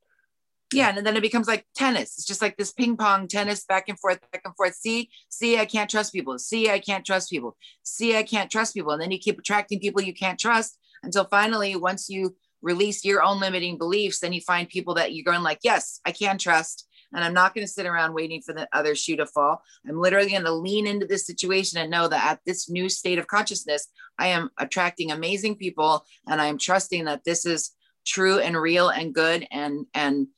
[0.73, 2.19] yeah and then it becomes like tennis.
[2.19, 4.75] It's just like this ping pong tennis back and forth back and forth.
[4.75, 6.39] See see i can't trust people.
[6.39, 7.57] See i can't trust people.
[7.83, 8.93] See i can't trust people.
[8.93, 13.23] And then you keep attracting people you can't trust until finally once you release your
[13.23, 16.89] own limiting beliefs then you find people that you're going like yes i can trust
[17.13, 19.63] and i'm not going to sit around waiting for the other shoe to fall.
[19.87, 23.19] I'm literally going to lean into this situation and know that at this new state
[23.19, 23.87] of consciousness
[24.19, 27.71] i am attracting amazing people and i am trusting that this is
[28.07, 30.29] true and real and good and and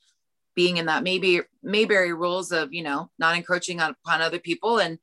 [0.55, 4.79] being in that maybe Mayberry rules of you know not encroaching on, upon other people.
[4.79, 4.99] And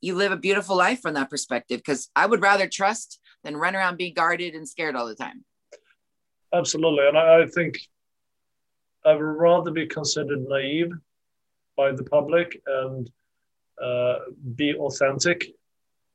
[0.00, 3.76] you live a beautiful life from that perspective because I would rather trust than run
[3.76, 5.44] around being guarded and scared all the time.
[6.52, 7.78] Absolutely, and I, I think
[9.04, 10.92] I would rather be considered naive
[11.76, 13.10] by the public and
[13.82, 14.16] uh,
[14.54, 15.46] be authentic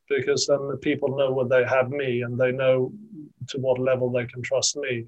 [0.10, 2.92] because then the people know what they have me and they know
[3.48, 5.06] to what level they can trust me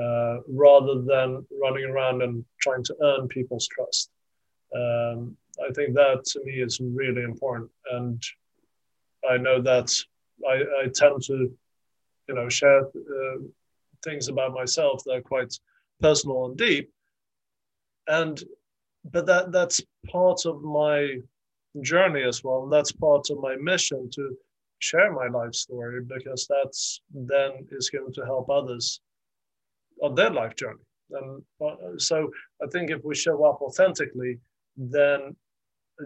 [0.00, 4.10] uh, rather than running around and trying to earn people's trust.
[4.74, 8.22] Um, I think that to me is really important, and
[9.28, 9.90] I know that
[10.46, 11.50] I, I tend to,
[12.28, 13.38] you know, share uh,
[14.04, 15.58] things about myself that are quite
[16.00, 16.90] personal and deep,
[18.08, 18.42] and
[19.10, 21.18] but that that's part of my
[21.80, 22.64] journey as well.
[22.64, 24.36] And that's part of my mission to
[24.78, 29.00] share my life story because that's then is going to help others
[30.02, 30.84] on their life journey.
[31.10, 32.30] And uh, so
[32.62, 34.38] I think if we show up authentically,
[34.76, 35.36] then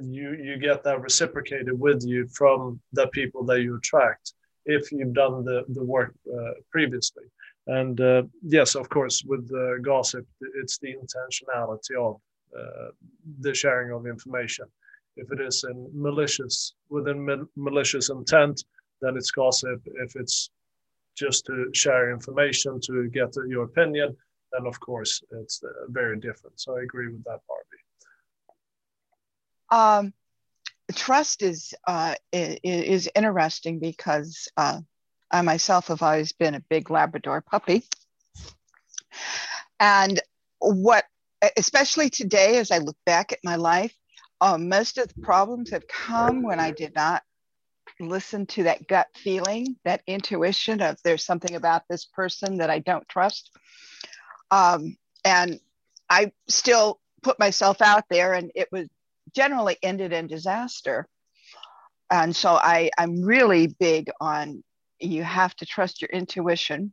[0.01, 4.35] you you get that reciprocated with you from the people that you attract
[4.67, 7.25] if you've done the the work uh, previously.
[7.67, 9.51] And uh, yes, of course, with
[9.83, 10.27] gossip,
[10.61, 12.21] it's the intentionality of
[12.59, 12.91] uh,
[13.41, 14.67] the sharing of information.
[15.17, 18.65] If it is in malicious within malicious intent,
[19.01, 19.81] then it's gossip.
[19.87, 20.51] If it's
[21.17, 24.17] just to share information to get your opinion,
[24.53, 26.61] then of course it's uh, very different.
[26.61, 27.85] So I agree with that, Barbie.
[29.73, 30.13] Um,
[30.95, 34.81] trust is uh, is interesting because uh,
[35.31, 37.85] I myself have always been a big Labrador puppy,
[39.79, 40.21] and
[40.59, 41.05] what
[41.57, 43.95] especially today as I look back at my life,
[44.41, 47.23] uh, most of the problems have come when I did not
[48.09, 52.79] listen to that gut feeling, that intuition of there's something about this person that I
[52.81, 53.51] don't trust.
[54.51, 55.61] Um, and
[56.09, 58.89] I still put myself out there, and it was
[59.35, 61.09] generally ended in disaster.
[62.11, 64.65] And so I, I'm really big on
[64.99, 66.93] you have to trust your intuition.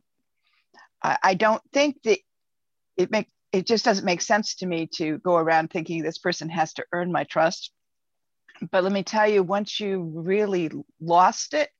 [1.02, 2.18] I, I don't think that
[2.96, 6.50] it make it just doesn't make sense to me to go around thinking this person
[6.50, 7.72] has to earn my trust
[8.70, 11.70] but let me tell you, once you really lost it,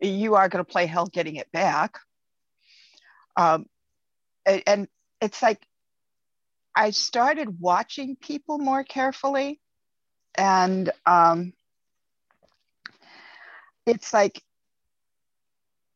[0.00, 1.98] you are going to play hell getting it back.
[3.36, 3.66] Um,
[4.46, 4.88] and
[5.20, 5.64] it's like
[6.74, 9.60] I started watching people more carefully.
[10.34, 11.52] And um,
[13.86, 14.42] it's like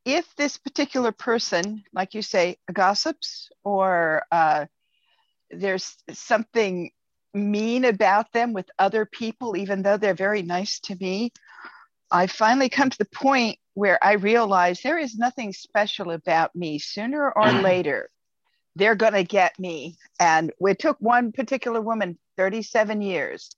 [0.05, 4.67] if this particular person, like you say, gossips or uh,
[5.51, 6.91] there's something
[7.35, 11.33] mean about them with other people, even though they're very nice to me,
[12.11, 16.79] I finally come to the point where I realize there is nothing special about me.
[16.79, 17.63] Sooner or mm.
[17.63, 18.11] later,
[18.77, 19.97] they're going to get me.
[20.21, 23.51] And it took one particular woman 37 years.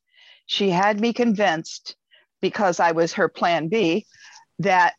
[0.46, 1.96] She had me convinced
[2.40, 4.06] because I was her plan B
[4.60, 4.94] that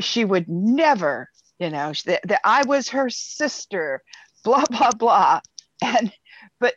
[0.00, 4.02] she would never, you know, that, that I was her sister,
[4.44, 5.40] blah, blah, blah.
[5.82, 6.12] And,
[6.58, 6.74] but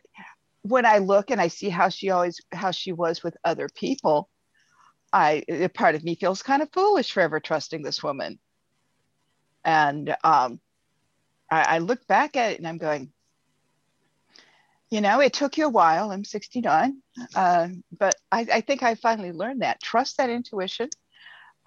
[0.64, 4.30] when I look and I see how she always, how she was with other people,
[5.12, 8.38] I, a part of me feels kind of foolish for ever trusting this woman.
[9.62, 10.58] And um,
[11.50, 13.12] I, I look back at it and I'm going,
[14.90, 16.10] you know, it took you a while.
[16.10, 16.96] I'm 69,
[17.34, 19.82] uh, but I, I, think I finally learned that.
[19.82, 20.88] Trust that intuition.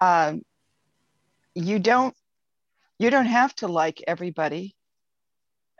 [0.00, 0.42] Um,
[1.54, 2.14] you don't
[2.98, 4.76] you don't have to like everybody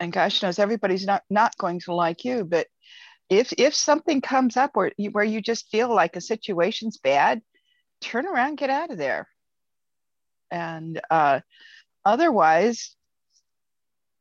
[0.01, 2.67] and gosh knows everybody's not not going to like you but
[3.31, 7.43] if if something comes up where you, where you just feel like a situation's bad
[8.01, 9.29] turn around get out of there.
[10.51, 11.41] And uh,
[12.05, 12.95] otherwise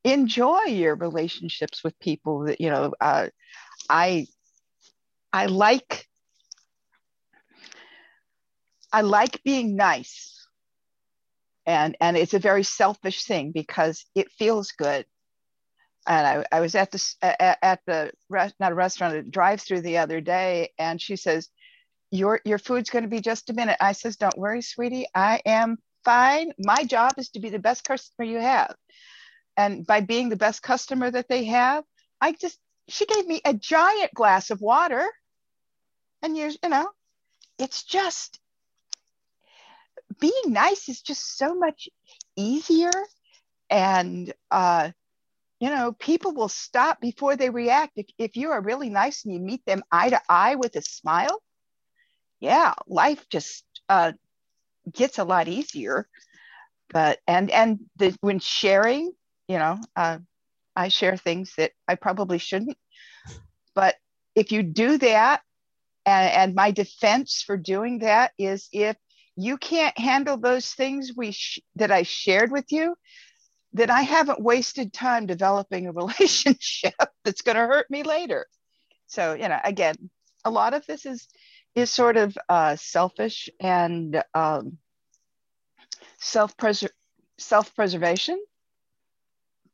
[0.03, 3.27] enjoy your relationships with people that you know uh,
[3.89, 4.25] i
[5.33, 6.07] i like
[8.91, 10.33] i like being nice.
[11.65, 15.05] And and it's a very selfish thing because it feels good
[16.07, 19.61] and I, I was at the at, at the rest, not a restaurant a drive
[19.61, 21.49] through the other day and she says
[22.11, 23.77] your your food's going to be just a minute.
[23.81, 25.07] I says don't worry sweetie.
[25.13, 26.51] I am fine.
[26.59, 28.73] My job is to be the best customer you have.
[29.57, 31.83] And by being the best customer that they have
[32.19, 35.05] i just she gave me a giant glass of water.
[36.21, 36.89] And you you know
[37.59, 38.39] it's just
[40.19, 41.89] being nice is just so much
[42.35, 42.91] easier
[43.69, 44.91] and uh,
[45.59, 47.93] you know people will stop before they react.
[47.95, 50.81] If, if you are really nice and you meet them eye to eye with a
[50.81, 51.41] smile
[52.39, 54.11] yeah life just uh,
[54.93, 56.07] gets a lot easier.
[56.89, 59.11] But and and the, when sharing
[59.47, 60.19] you know uh,
[60.75, 62.77] i share things that i probably shouldn't.
[63.75, 63.95] But
[64.35, 65.41] if you do that
[66.05, 68.95] and, and my defense for doing that is if
[69.35, 72.95] you can't handle those things we sh- that I shared with you,
[73.77, 78.47] then I haven't wasted time developing a relationship that's going to hurt me later.
[79.07, 79.95] So, you know, again,
[80.43, 81.27] a lot of this is
[81.75, 84.79] is sort of uh, selfish and um,
[86.17, 86.55] self
[87.37, 88.43] self preservation,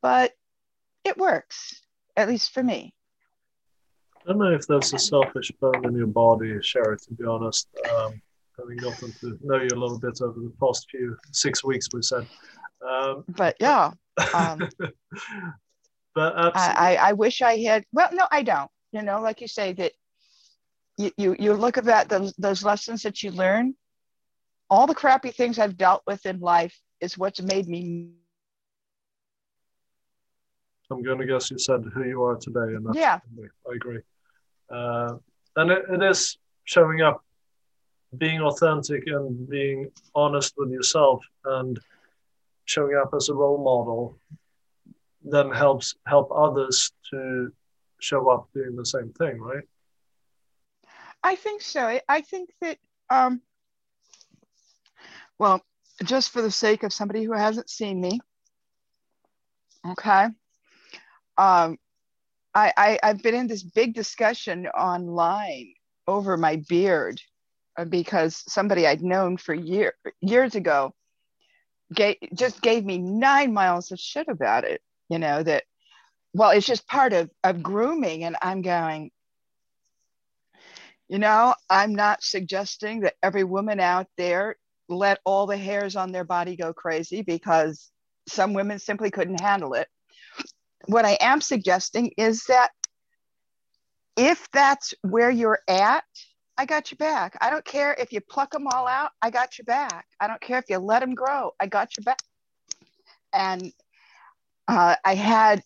[0.02, 0.34] but
[1.06, 1.82] it works
[2.18, 2.94] at least for me.
[4.18, 6.98] I don't know if that's a selfish bone in your body, Sherry.
[6.98, 8.22] To be honest, um,
[8.60, 12.02] having gotten to know you a little bit over the past few six weeks, we
[12.02, 12.28] said.
[12.88, 13.92] Um, but yeah.
[14.34, 14.60] Um,
[16.16, 18.70] but I, I wish I had, well, no, I don't.
[18.92, 19.94] You know, like you say, that
[20.98, 23.76] you, you, you look at that, those, those lessons that you learn,
[24.70, 28.10] all the crappy things I've dealt with in life is what's made me.
[30.92, 33.20] I'm going to guess you said who you are today, and yeah,
[33.70, 34.00] I agree.
[34.70, 35.16] Uh,
[35.56, 37.24] and it, it is showing up
[38.18, 41.80] being authentic and being honest with yourself and
[42.66, 44.18] showing up as a role model
[45.24, 47.52] then helps help others to
[48.00, 49.64] show up doing the same thing right?
[51.24, 52.00] I think so.
[52.08, 52.78] I think that
[53.10, 53.42] um
[55.40, 55.62] well
[56.04, 58.20] just for the sake of somebody who hasn't seen me
[59.88, 60.26] okay
[61.38, 61.78] um
[62.56, 65.74] I, I i've been in this big discussion online
[66.08, 67.22] over my beard
[67.78, 70.94] uh, because somebody I'd known for year, years ago
[71.96, 74.82] gave, just gave me nine miles of shit about it.
[75.10, 75.64] You know, that,
[76.34, 78.24] well, it's just part of, of grooming.
[78.24, 79.12] And I'm going,
[81.08, 84.56] you know, I'm not suggesting that every woman out there
[84.90, 87.92] let all the hairs on their body go crazy because
[88.28, 89.88] some women simply couldn't handle it.
[90.86, 92.72] What I am suggesting is that
[94.18, 96.04] if that's where you're at,
[96.58, 97.38] I got your back.
[97.42, 100.06] I don't care if you pluck them all out, I got your back.
[100.20, 102.20] I don't care if you let them grow, I got your back.
[103.34, 103.72] And
[104.68, 105.64] uh, I had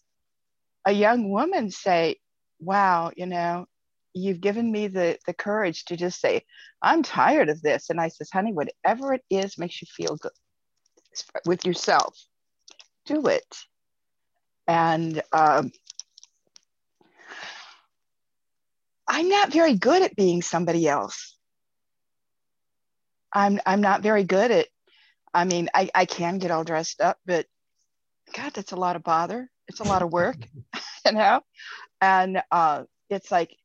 [0.85, 2.17] a young woman say,
[2.59, 3.67] Wow, you know,
[4.17, 6.43] you've given me the, the courage to just say,
[6.81, 7.89] I'm tired of this.
[7.89, 10.31] And I says, honey, whatever it is makes you feel good
[11.45, 12.17] with yourself,
[13.05, 13.55] do it.
[14.67, 15.71] And um,
[19.07, 21.37] I'm not very good at being somebody else.
[23.33, 24.67] I'm I'm not very good at
[25.33, 27.45] I mean, I, I can get all dressed up, but
[28.35, 29.49] God, that's a lot of bother.
[29.67, 30.37] It's a lot of work,
[31.05, 31.41] you know?
[32.01, 33.55] And uh, it's like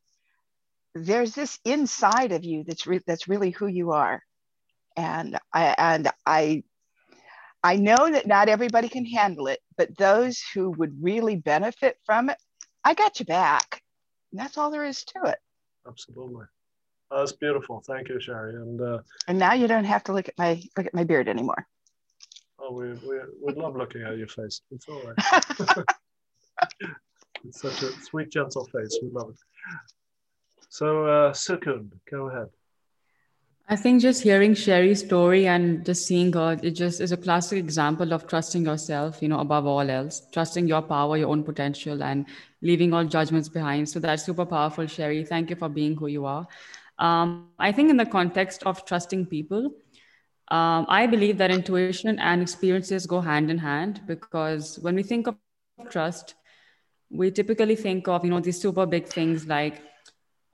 [0.95, 4.23] there's this inside of you that's re- that's really who you are.
[4.97, 6.65] And I and I
[7.65, 12.31] I know that not everybody can handle it, but those who would really benefit from
[12.31, 12.39] it,
[12.85, 13.82] I got you back.
[14.33, 15.39] And that's all there is to it.
[15.87, 16.47] Absolutely.
[17.11, 17.83] Oh, that's beautiful.
[17.87, 18.55] Thank you, Sherry.
[18.55, 21.29] And uh, and now you don't have to look at my look at my beard
[21.29, 21.67] anymore.
[22.59, 24.63] Oh, we we we love looking at your face.
[24.71, 25.45] It's all right.
[27.45, 28.99] it's such a sweet, gentle face.
[29.03, 29.37] We love it.
[30.71, 32.49] So, uh, Sukun, go ahead.
[33.73, 37.59] I think just hearing Sherry's story and just seeing her, it just is a classic
[37.59, 42.03] example of trusting yourself, you know, above all else, trusting your power, your own potential,
[42.03, 42.27] and
[42.61, 43.89] leaving all judgments behind.
[43.89, 45.25] So that's super powerful, Sherry.
[45.25, 46.47] Thank you for being who you are.
[46.99, 49.73] Um, I think in the context of trusting people,
[50.49, 55.29] um, I believe that intuition and experiences go hand in hand because when we think
[55.29, 55.37] of
[55.89, 56.35] trust,
[57.09, 59.83] we typically think of you know these super big things like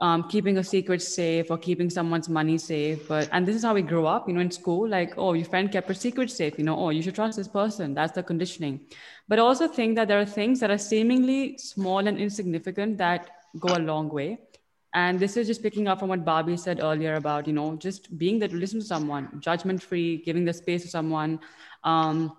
[0.01, 3.09] um, keeping a secret safe or keeping someone's money safe.
[3.09, 4.89] But and this is how we grow up, you know, in school.
[4.89, 6.59] Like, oh, your friend kept her secret safe.
[6.59, 7.95] You know, oh, you should trust this person.
[7.95, 8.81] That's the conditioning.
[9.27, 13.75] But also think that there are things that are seemingly small and insignificant that go
[13.75, 14.39] a long way.
[14.95, 18.17] And this is just picking up from what Barbie said earlier about, you know, just
[18.17, 21.41] being there to listen to someone, judgment free, giving the space to someone,
[21.85, 22.35] um,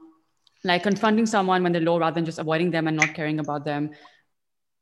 [0.64, 3.66] like confronting someone when they're low rather than just avoiding them and not caring about
[3.66, 3.92] them,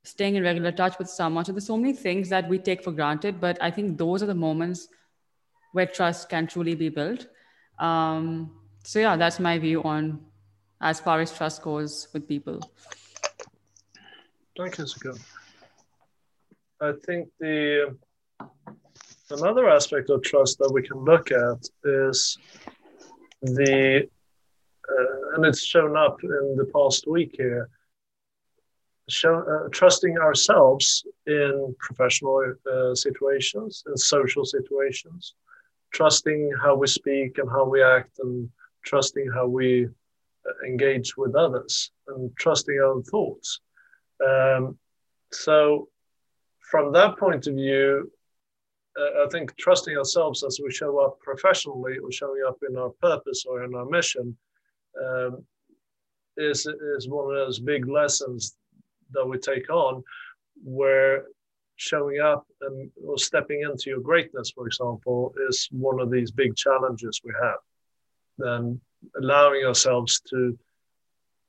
[0.08, 1.43] staying in regular touch with someone.
[1.43, 4.26] So there's so many things that we take for granted, but I think those are
[4.26, 4.88] the moments
[5.74, 7.28] where trust can truly be built.
[7.78, 8.51] Um,
[8.84, 10.22] so yeah, that's my view on
[10.82, 12.62] as far as trust goes with people.
[14.58, 15.20] Thank you, Sukan.
[16.82, 17.97] I think the
[19.30, 22.38] another aspect of trust that we can look at is
[23.41, 24.08] the
[24.89, 27.70] uh, and it's shown up in the past week here
[29.10, 35.36] show, uh, trusting ourselves in professional uh, situations and social situations
[35.93, 38.49] trusting how we speak and how we act and
[38.84, 43.60] trusting how we uh, engage with others and trusting our own thoughts.
[44.26, 44.78] Um,
[45.32, 45.89] so
[46.60, 48.12] from that point of view,
[48.99, 52.89] uh, I think trusting ourselves as we show up professionally or showing up in our
[53.01, 54.36] purpose or in our mission
[55.03, 55.43] um,
[56.38, 58.55] is, is one of those big lessons
[59.12, 60.03] that we take on
[60.64, 61.26] where
[61.78, 66.55] showing up and or stepping into your greatness, for example, is one of these big
[66.55, 67.60] challenges we have.
[68.38, 68.82] Then
[69.16, 70.58] allowing ourselves to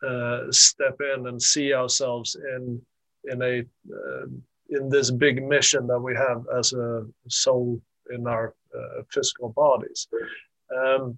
[0.06, 2.80] uh, step in and see ourselves in
[3.24, 3.60] in a
[3.92, 4.26] uh,
[4.70, 7.80] in this big mission that we have as a soul
[8.10, 10.08] in our uh, physical bodies.
[10.76, 11.16] Um,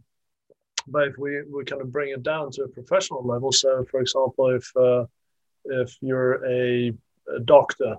[0.86, 4.00] but if we, we kind of bring it down to a professional level, so for
[4.00, 5.04] example, if uh,
[5.64, 6.92] if you're a,
[7.34, 7.96] a doctor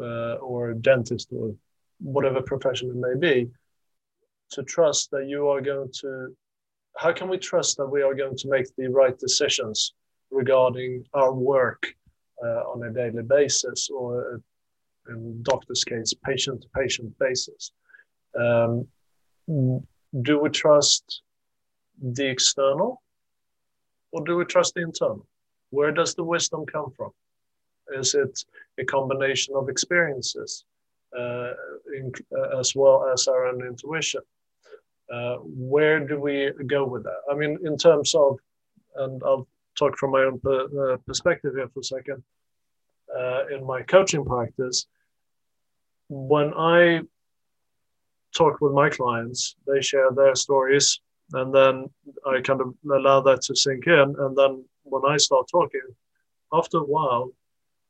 [0.00, 1.54] uh, or a dentist or
[2.00, 3.50] whatever profession it may be,
[4.50, 6.34] to trust that you are going to,
[6.96, 9.94] how can we trust that we are going to make the right decisions
[10.30, 11.94] regarding our work
[12.42, 14.40] uh, on a daily basis or
[15.08, 17.72] in doctor's case, patient to patient basis.
[18.38, 18.86] Um,
[19.46, 21.22] do we trust
[22.00, 23.02] the external
[24.12, 25.26] or do we trust the internal?
[25.70, 27.10] Where does the wisdom come from?
[27.94, 28.44] Is it
[28.78, 30.64] a combination of experiences
[31.16, 31.52] uh,
[31.96, 34.20] in, uh, as well as our own intuition?
[35.12, 37.20] Uh, where do we go with that?
[37.30, 38.38] I mean, in terms of,
[38.96, 42.22] and I'll talk from my own per, uh, perspective here for a second.
[43.16, 44.86] Uh, in my coaching practice,
[46.08, 47.00] when I
[48.36, 51.00] talk with my clients, they share their stories,
[51.32, 51.90] and then
[52.24, 54.14] I kind of allow that to sink in.
[54.18, 55.88] And then when I start talking,
[56.52, 57.32] after a while,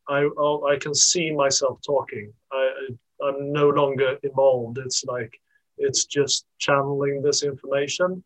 [0.09, 2.33] I I'll, i can see myself talking.
[2.53, 2.89] I
[3.23, 4.79] I'm no longer involved.
[4.79, 5.39] It's like
[5.79, 8.23] it's just channeling this information,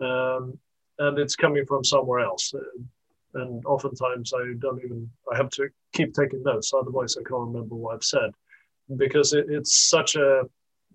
[0.00, 0.58] um,
[0.98, 2.54] and it's coming from somewhere else.
[3.34, 7.74] And oftentimes I don't even I have to keep taking notes, otherwise I can't remember
[7.74, 8.30] what I've said
[8.96, 10.42] because it, it's such a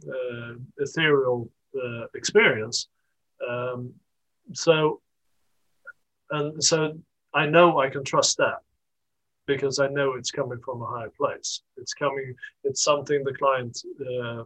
[0.07, 2.87] uh, ethereal uh, experience.
[3.47, 3.93] Um,
[4.53, 5.01] so,
[6.31, 6.97] and so
[7.37, 8.59] I know I can trust that
[9.45, 11.61] because I know it's coming from a higher place.
[11.77, 12.33] It's coming.
[12.63, 13.75] It's something the client
[14.11, 14.43] uh,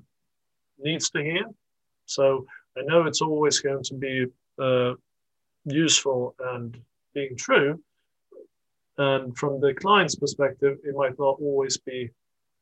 [0.77, 1.45] needs to hear.
[2.05, 2.45] So
[2.77, 4.25] I know it's always going to be
[4.59, 4.93] uh,
[5.63, 6.77] useful and
[7.13, 7.81] being true.
[8.97, 12.09] And from the client's perspective, it might not always be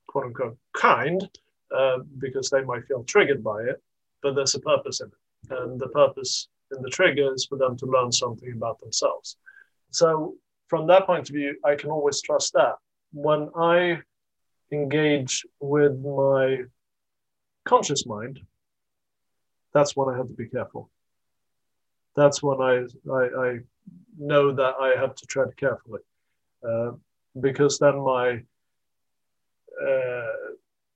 [0.07, 1.27] quote unquote kind,
[1.75, 3.81] uh, because they might feel triggered by it,
[4.21, 5.51] but there's a purpose in it.
[5.57, 9.37] And the purpose in the trigger is for them to learn something about themselves.
[9.91, 10.35] So,
[10.67, 12.75] from that point of view, I can always trust that.
[13.11, 14.01] When I
[14.71, 16.63] engage with my
[17.65, 18.39] conscious mind,
[19.73, 20.89] that's when I have to be careful.
[22.15, 23.59] That's when I, I, I
[24.17, 26.01] know that I have to tread carefully.
[26.67, 26.91] Uh,
[27.39, 28.41] because then my
[29.81, 30.53] uh,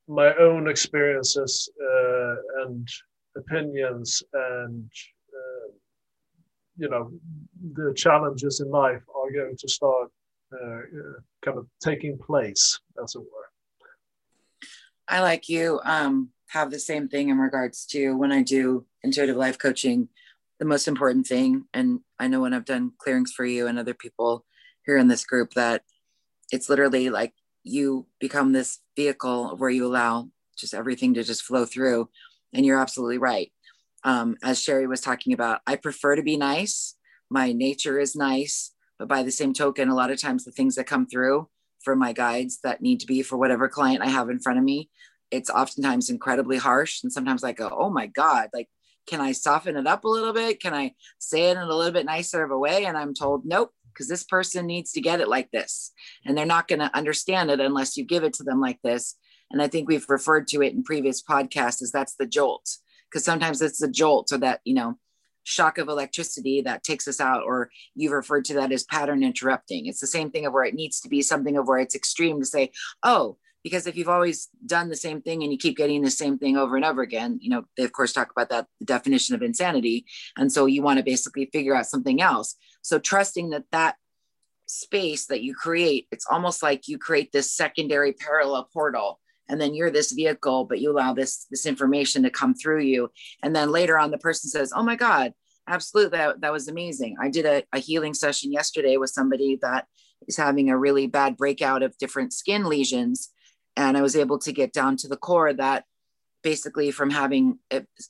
[0.08, 2.88] my own experiences uh, and
[3.38, 4.89] opinions and
[6.78, 7.11] you know
[7.74, 10.09] the challenges in life are going to start
[10.53, 10.82] uh,
[11.43, 13.49] kind of taking place as it were
[15.07, 19.38] i like you um, have the same thing in regards to when i do intuitive
[19.38, 20.07] life coaching
[20.59, 23.93] the most important thing and i know when i've done clearings for you and other
[23.93, 24.45] people
[24.86, 25.84] here in this group that
[26.51, 31.65] it's literally like you become this vehicle where you allow just everything to just flow
[31.65, 32.09] through.
[32.53, 33.51] And you're absolutely right.
[34.04, 36.95] Um, as Sherry was talking about, I prefer to be nice.
[37.30, 38.72] My nature is nice.
[38.99, 41.49] But by the same token, a lot of times the things that come through
[41.84, 44.66] for my guides that need to be for whatever client I have in front of
[44.66, 44.89] me,
[45.32, 47.01] it's oftentimes incredibly harsh.
[47.04, 48.70] And sometimes I go, oh my God, like,
[49.08, 50.62] can I soften it up a little bit?
[50.62, 52.86] Can I say it in a little bit nicer of a way?
[52.86, 55.91] And I'm told, nope, because this person needs to get it like this.
[56.26, 59.16] And they're not going to understand it unless you give it to them like this.
[59.51, 62.78] And I think we've referred to it in previous podcasts as that's the jolt,
[63.14, 64.97] because sometimes it's the jolt or that, you know,
[65.43, 69.86] shock of electricity that takes us out, or you've referred to that as pattern interrupting.
[69.86, 72.39] It's the same thing of where it needs to be something of where it's extreme
[72.39, 72.72] to say,
[73.03, 76.39] oh, because if you've always done the same thing and you keep getting the same
[76.39, 79.36] thing over and over again you know they of course talk about that the definition
[79.36, 80.05] of insanity
[80.36, 83.95] and so you want to basically figure out something else so trusting that that
[84.66, 89.22] space that you create it's almost like you create this secondary parallel portal
[89.54, 93.12] and then you're this vehicle but you allow this this information to come through you.
[93.43, 95.34] And then later on the person says oh my god
[95.68, 97.16] absolutely that, that was amazing.
[97.22, 99.86] I did a, a healing session yesterday with somebody that
[100.28, 103.30] is having a really bad breakout of different skin lesions.
[103.78, 105.86] And i was able to get down to the core that
[106.41, 107.60] basically from having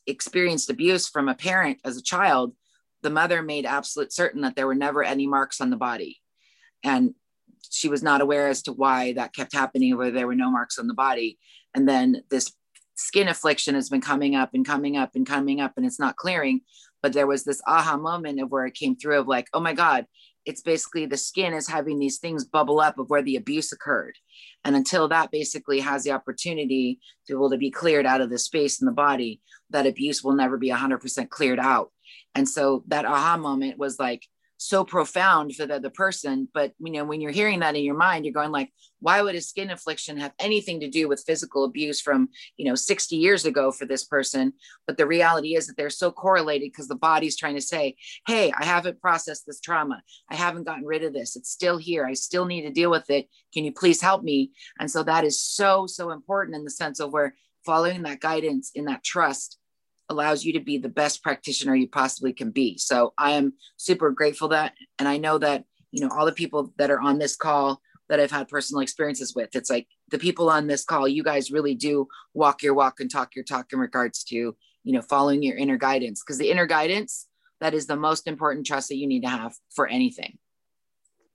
[0.08, 2.56] experienced abuse from a parent as a child
[3.04, 6.22] the mother made absolute certain that there were never any marks on the body.
[6.84, 7.14] And
[7.70, 10.78] she was not aware as to why that kept happening where there were no marks
[10.78, 11.38] on the body
[11.74, 12.53] and then this
[12.95, 16.16] skin affliction has been coming up and coming up and coming up and it's not
[16.16, 16.61] clearing
[17.01, 19.74] but there was this aha moment of where it came through of like oh my
[19.74, 20.05] god
[20.45, 24.16] it's basically the skin is having these things bubble up of where the abuse occurred.
[24.66, 28.30] And until that basically has the opportunity to be able to be cleared out of
[28.30, 31.91] the space in the body, that abuse will never be 100% cleared out.
[32.36, 34.26] And so that aha moment was like,
[34.68, 37.97] so profound for the other person but you know when you're hearing that in your
[37.97, 38.72] mind you're going like
[39.03, 42.74] why would a skin affliction have anything to do with physical abuse from you know
[42.74, 44.53] 60 years ago for this person?
[44.88, 48.51] But the reality is that they're so correlated because the body's trying to say hey
[48.57, 50.01] i haven't processed this trauma.
[50.30, 51.36] I haven't gotten rid of this.
[51.36, 52.05] It's still here.
[52.05, 53.28] I still need to deal with it.
[53.53, 54.51] Can you please help me?
[54.80, 57.36] And so that is so so important in the sense of where
[57.66, 59.57] following that guidance in that trust
[60.10, 62.78] allows you to be the best practitioner you possibly can be.
[62.78, 66.74] So I am super grateful that, and I know that, you know, all the people
[66.78, 70.49] that are on this call that I've had personal experiences with, it's like the people
[70.49, 73.80] on this call, you guys really do walk your walk and talk your talk in
[73.80, 74.56] regards to, you
[74.93, 76.22] know, following your inner guidance.
[76.22, 77.28] Because the inner guidance,
[77.62, 80.38] that is the most important trust that you need to have for anything.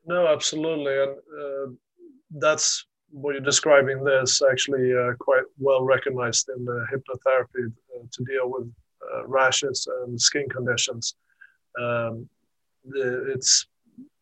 [0.05, 0.95] No, absolutely.
[0.95, 1.73] And uh,
[2.31, 8.25] that's what you're describing there is actually uh, quite well recognized in hypnotherapy uh, to
[8.25, 8.71] deal with
[9.15, 11.15] uh, rashes and skin conditions.
[11.81, 12.29] Um,
[12.95, 13.67] it's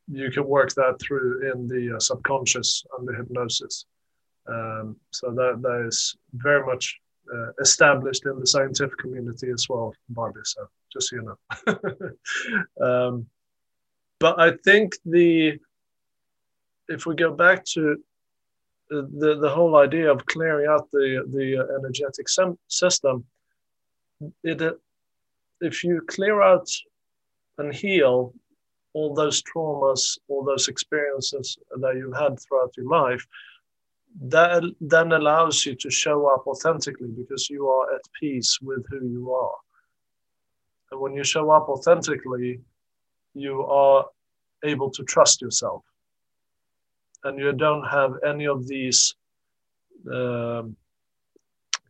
[0.09, 3.87] you can work that through in the uh, subconscious under hypnosis.
[4.49, 7.01] Um, so that that is very much
[7.33, 10.41] uh, established in the scientific community as well, Barbie.
[10.45, 11.37] So just so you
[12.81, 12.87] know.
[12.87, 13.27] um,
[14.21, 15.59] but I think the
[16.89, 17.97] if we go back to
[18.91, 23.25] the, the whole idea of clearing out the, the uh, energetic sem- system,
[24.43, 24.73] it, uh,
[25.61, 26.69] if you clear out
[27.59, 28.35] and heal
[28.93, 33.27] all those traumas, all those experiences that you've had throughout your life,
[34.21, 39.07] that then allows you to show up authentically because you are at peace with who
[39.07, 39.57] you are.
[40.91, 42.61] And when you show up authentically,
[43.35, 44.07] you are
[44.65, 45.83] able to trust yourself
[47.27, 49.15] and you don't have any of these
[50.13, 50.77] um,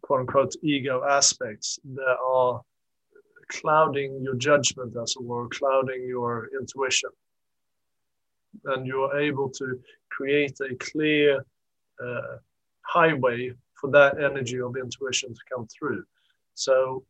[0.00, 2.62] quote unquote ego aspects that are
[3.48, 7.10] clouding your judgment, as it were, clouding your intuition.
[8.64, 9.78] And you're able to
[10.10, 11.44] create a clear
[12.02, 12.36] uh,
[12.80, 16.04] highway for that energy of intuition to come through.
[16.54, 17.04] So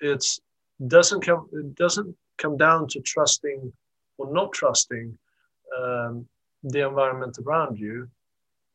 [0.00, 0.40] it's
[0.86, 3.72] doesn't come it doesn't come down to trusting
[4.16, 5.18] or not trusting
[5.76, 6.24] um,
[6.62, 8.08] the environment around you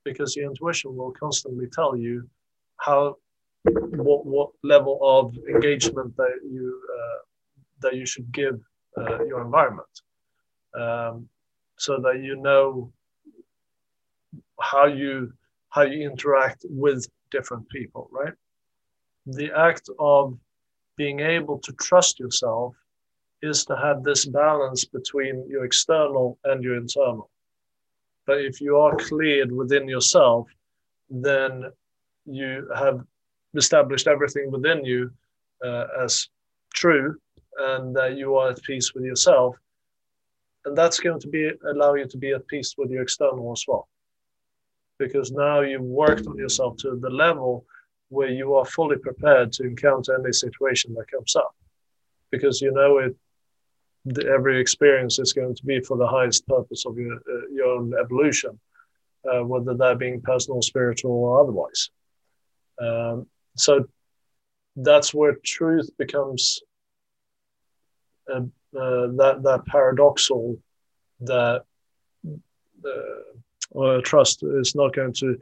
[0.04, 2.28] because your intuition will constantly tell you
[2.78, 3.16] how
[3.64, 7.20] what what level of engagement that you uh,
[7.82, 8.60] that you should give
[8.98, 10.02] uh, your environment
[10.76, 11.28] um,
[11.78, 12.92] so that you know
[14.60, 15.32] how you
[15.70, 18.34] how you interact with different people right
[19.26, 20.38] the act of
[20.98, 22.76] being able to trust yourself
[23.42, 27.30] is to have this balance between your external and your internal.
[28.26, 30.48] But if you are cleared within yourself,
[31.10, 31.66] then
[32.26, 33.02] you have
[33.56, 35.12] established everything within you
[35.64, 36.30] uh, as
[36.74, 37.16] true
[37.58, 39.56] and that you are at peace with yourself.
[40.66, 43.66] And that's going to be allow you to be at peace with your external as
[43.68, 43.88] well.
[44.98, 47.66] Because now you've worked on yourself to the level
[48.10, 51.54] where you are fully prepared to encounter any situation that comes up
[52.34, 53.16] because you know it
[54.06, 57.68] the, every experience is going to be for the highest purpose of your, uh, your
[57.68, 58.60] own evolution
[59.32, 61.90] uh, whether that being personal spiritual or otherwise.
[62.80, 63.86] Um, so
[64.76, 66.62] that's where truth becomes
[68.32, 68.42] uh,
[68.76, 70.58] uh that that paradoxal
[71.20, 71.64] that
[72.86, 75.38] uh, trust is not going to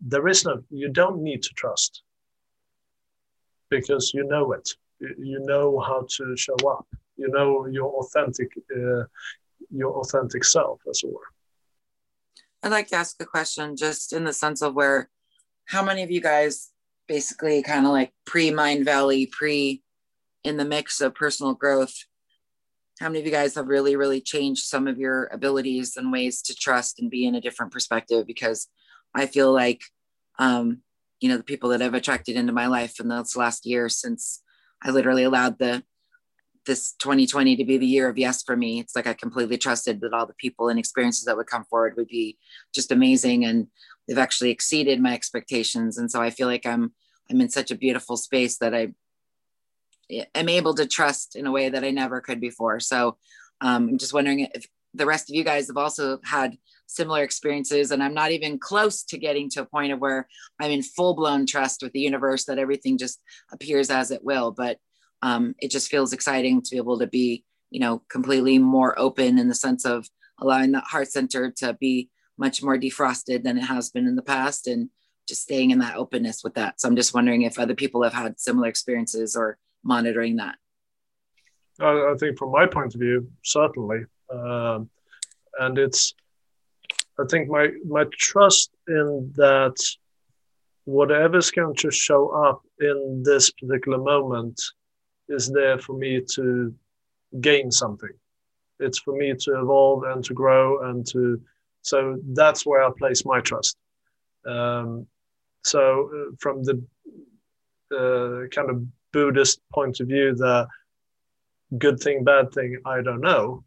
[0.00, 2.02] there is no you don't need to trust
[3.68, 4.68] because you know it.
[5.00, 6.86] You know how to show up
[7.22, 9.04] you know your authentic uh,
[9.70, 11.28] your authentic self as it were.
[12.62, 15.08] I'd like to ask a question just in the sense of where
[15.66, 16.70] how many of you guys
[17.08, 19.82] basically kind of like pre mind valley pre
[20.44, 21.94] in the mix of personal growth
[23.02, 26.40] how many of you guys have really really changed some of your abilities and ways
[26.42, 28.26] to trust and be in a different perspective?
[28.26, 28.68] Because
[29.14, 29.82] I feel like,
[30.38, 30.82] um,
[31.20, 34.42] you know, the people that I've attracted into my life in this last year since
[34.82, 35.82] I literally allowed the
[36.66, 38.80] this 2020 to be the year of yes for me.
[38.80, 41.96] It's like I completely trusted that all the people and experiences that would come forward
[41.96, 42.38] would be
[42.74, 43.66] just amazing, and
[44.06, 45.98] they've actually exceeded my expectations.
[45.98, 46.92] And so I feel like I'm
[47.30, 48.92] I'm in such a beautiful space that I
[50.34, 52.80] am able to trust in a way that I never could before.
[52.80, 53.16] So
[53.60, 56.56] um, I'm just wondering if the rest of you guys have also had
[56.86, 60.28] similar experiences and i'm not even close to getting to a point of where
[60.60, 64.50] i'm in full blown trust with the universe that everything just appears as it will
[64.50, 64.78] but
[65.22, 69.38] um, it just feels exciting to be able to be you know completely more open
[69.38, 70.08] in the sense of
[70.38, 74.22] allowing that heart center to be much more defrosted than it has been in the
[74.22, 74.90] past and
[75.28, 76.80] just staying in that openness with that.
[76.80, 80.56] So i'm just wondering if other people have had similar experiences or monitoring that.
[81.80, 84.04] I, think from my point of view certainly.
[84.32, 84.90] Um,
[85.58, 86.14] and it's
[87.18, 89.76] I think my my trust in that
[90.84, 94.60] whatever's going to show up in this particular moment
[95.32, 96.74] is there for me to
[97.40, 98.14] gain something.
[98.78, 101.40] It's for me to evolve and to grow and to
[101.82, 103.76] so that's where I place my trust.
[104.46, 105.06] Um,
[105.64, 106.76] so uh, from the
[107.90, 110.68] uh, kind of Buddhist point of view, the
[111.78, 113.64] good thing, bad thing, I don't know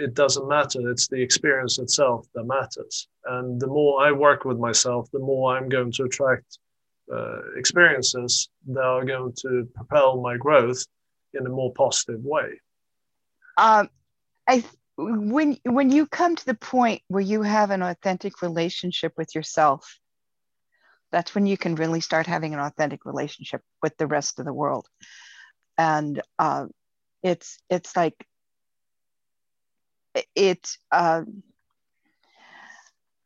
[0.00, 0.90] it doesn't matter.
[0.90, 3.08] It's the experience itself that matters.
[3.26, 6.58] And the more I work with myself, the more I'm going to attract
[7.12, 10.84] uh, experiences that are going to propel my growth
[11.34, 12.60] in a more positive way.
[13.56, 13.88] Um,
[14.48, 14.64] I
[14.96, 19.98] when when you come to the point where you have an authentic relationship with yourself,
[21.10, 24.52] that's when you can really start having an authentic relationship with the rest of the
[24.52, 24.86] world.
[25.78, 26.66] And uh,
[27.22, 28.14] it's it's like
[30.34, 31.22] it uh,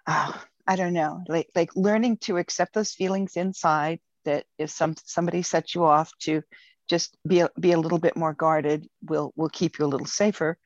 [0.06, 4.00] oh, I don't know, like like learning to accept those feelings inside.
[4.24, 6.42] That if some somebody sets you off to
[6.88, 10.06] just be a, be a little bit more guarded, will will keep you a little
[10.06, 10.58] safer.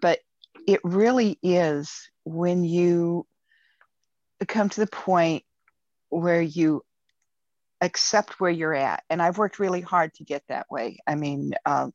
[0.00, 0.20] But
[0.66, 3.26] it really is when you
[4.46, 5.44] come to the point
[6.08, 6.82] where you
[7.80, 9.02] accept where you're at.
[9.10, 10.98] And I've worked really hard to get that way.
[11.06, 11.92] I mean, um,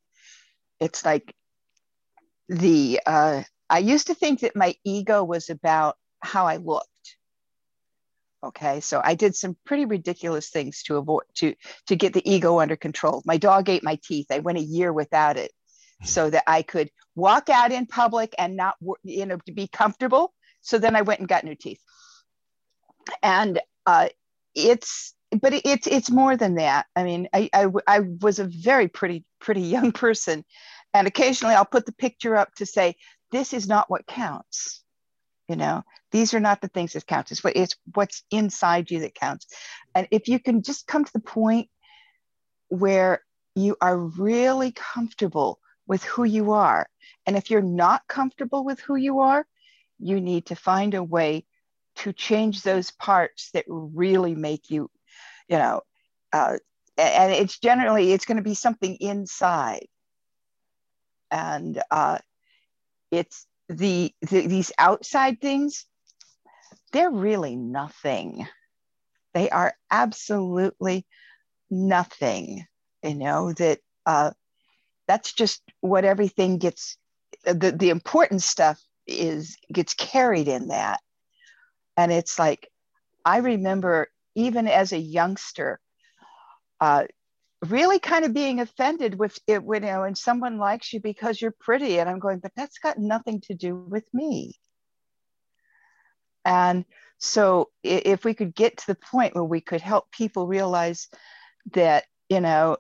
[0.79, 1.33] it's like
[2.49, 6.87] the uh, I used to think that my ego was about how I looked.
[8.43, 11.55] Okay, so I did some pretty ridiculous things to avoid to
[11.87, 13.23] to get the ego under control.
[13.25, 14.27] My dog ate my teeth.
[14.31, 15.51] I went a year without it,
[16.03, 20.33] so that I could walk out in public and not you know to be comfortable.
[20.61, 21.81] So then I went and got new teeth,
[23.23, 24.09] and uh,
[24.53, 26.85] it's but it's it's more than that.
[26.95, 30.45] I mean, I, I I was a very pretty pretty young person,
[30.93, 32.95] and occasionally I'll put the picture up to say,
[33.31, 34.83] this is not what counts.
[35.47, 37.31] You know, these are not the things that count.
[37.31, 39.47] It's what it's what's inside you that counts.
[39.95, 41.69] And if you can just come to the point
[42.67, 43.23] where
[43.55, 46.87] you are really comfortable with who you are,
[47.25, 49.47] and if you're not comfortable with who you are,
[49.99, 51.45] you need to find a way
[51.95, 54.91] to change those parts that really make you,
[55.47, 55.81] you know,
[56.33, 56.57] uh,
[56.97, 59.87] and it's generally it's going to be something inside,
[61.31, 62.17] and uh,
[63.11, 65.85] it's the, the these outside things.
[66.93, 68.47] They're really nothing.
[69.33, 71.05] They are absolutely
[71.69, 72.65] nothing.
[73.03, 74.31] You know that uh,
[75.07, 76.97] that's just what everything gets.
[77.43, 80.99] The the important stuff is gets carried in that
[81.97, 82.69] and it's like,
[83.25, 85.79] I remember even as a youngster,
[86.79, 87.05] uh,
[87.65, 91.41] really kind of being offended with it when, you know, when someone likes you because
[91.41, 91.99] you're pretty.
[91.99, 94.53] And I'm going, but that's got nothing to do with me.
[96.45, 96.85] And
[97.17, 101.07] so if we could get to the point where we could help people realize
[101.73, 102.77] that, you know,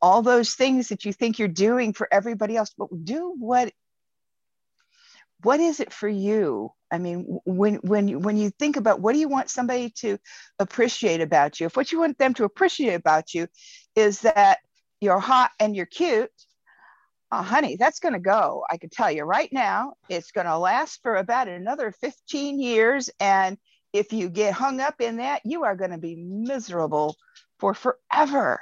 [0.00, 3.72] all those things that you think you're doing for everybody else, but do what
[5.42, 6.72] what is it for you?
[6.90, 10.18] I mean when when when you think about what do you want somebody to
[10.58, 11.66] appreciate about you?
[11.66, 13.46] If what you want them to appreciate about you
[13.94, 14.58] is that
[15.00, 16.30] you're hot and you're cute
[17.30, 18.64] uh, honey that's going to go.
[18.70, 23.10] I can tell you right now it's going to last for about another 15 years.
[23.20, 23.58] And
[23.92, 27.16] if you get hung up in that you are going to be miserable
[27.58, 28.60] for forever.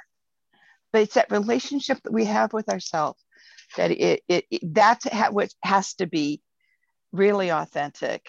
[0.91, 3.21] But it's that relationship that we have with ourselves
[3.75, 6.41] that it, it, it that's what has to be
[7.11, 8.27] really authentic.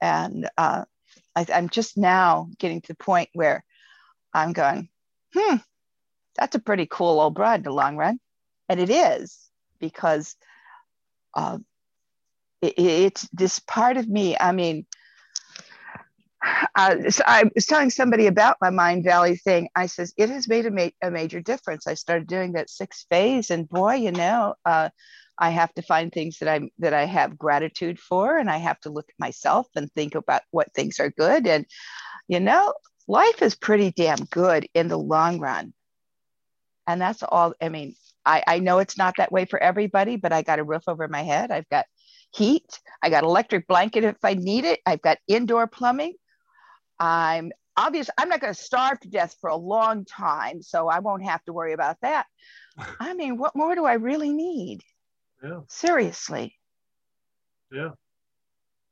[0.00, 0.84] And uh,
[1.34, 3.64] I, I'm just now getting to the point where
[4.34, 4.88] I'm going,
[5.34, 5.56] hmm,
[6.36, 8.18] that's a pretty cool old broad in the long run.
[8.68, 9.38] And it is
[9.78, 10.36] because
[11.34, 11.58] uh,
[12.60, 14.36] it, it's this part of me.
[14.38, 14.86] I mean,
[16.74, 19.68] uh, so I was telling somebody about my Mind Valley thing.
[19.76, 21.86] I says it has made a, ma- a major difference.
[21.86, 24.88] I started doing that six phase, and boy, you know, uh,
[25.38, 28.80] I have to find things that I'm that I have gratitude for, and I have
[28.80, 31.46] to look at myself and think about what things are good.
[31.46, 31.66] And
[32.28, 32.74] you know,
[33.08, 35.72] life is pretty damn good in the long run.
[36.86, 37.54] And that's all.
[37.60, 40.64] I mean, I, I know it's not that way for everybody, but I got a
[40.64, 41.50] roof over my head.
[41.50, 41.86] I've got
[42.32, 42.80] heat.
[43.02, 44.80] I got electric blanket if I need it.
[44.86, 46.14] I've got indoor plumbing.
[46.98, 48.10] I'm obvious.
[48.18, 51.44] I'm not going to starve to death for a long time, so I won't have
[51.44, 52.26] to worry about that.
[53.00, 54.82] I mean, what more do I really need?
[55.42, 55.60] Yeah.
[55.68, 56.56] Seriously.
[57.70, 57.90] Yeah.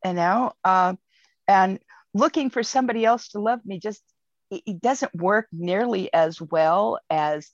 [0.05, 0.99] You know, um,
[1.47, 1.79] and
[2.15, 4.03] looking for somebody else to love me just
[4.51, 7.51] it, it doesn't work nearly as well as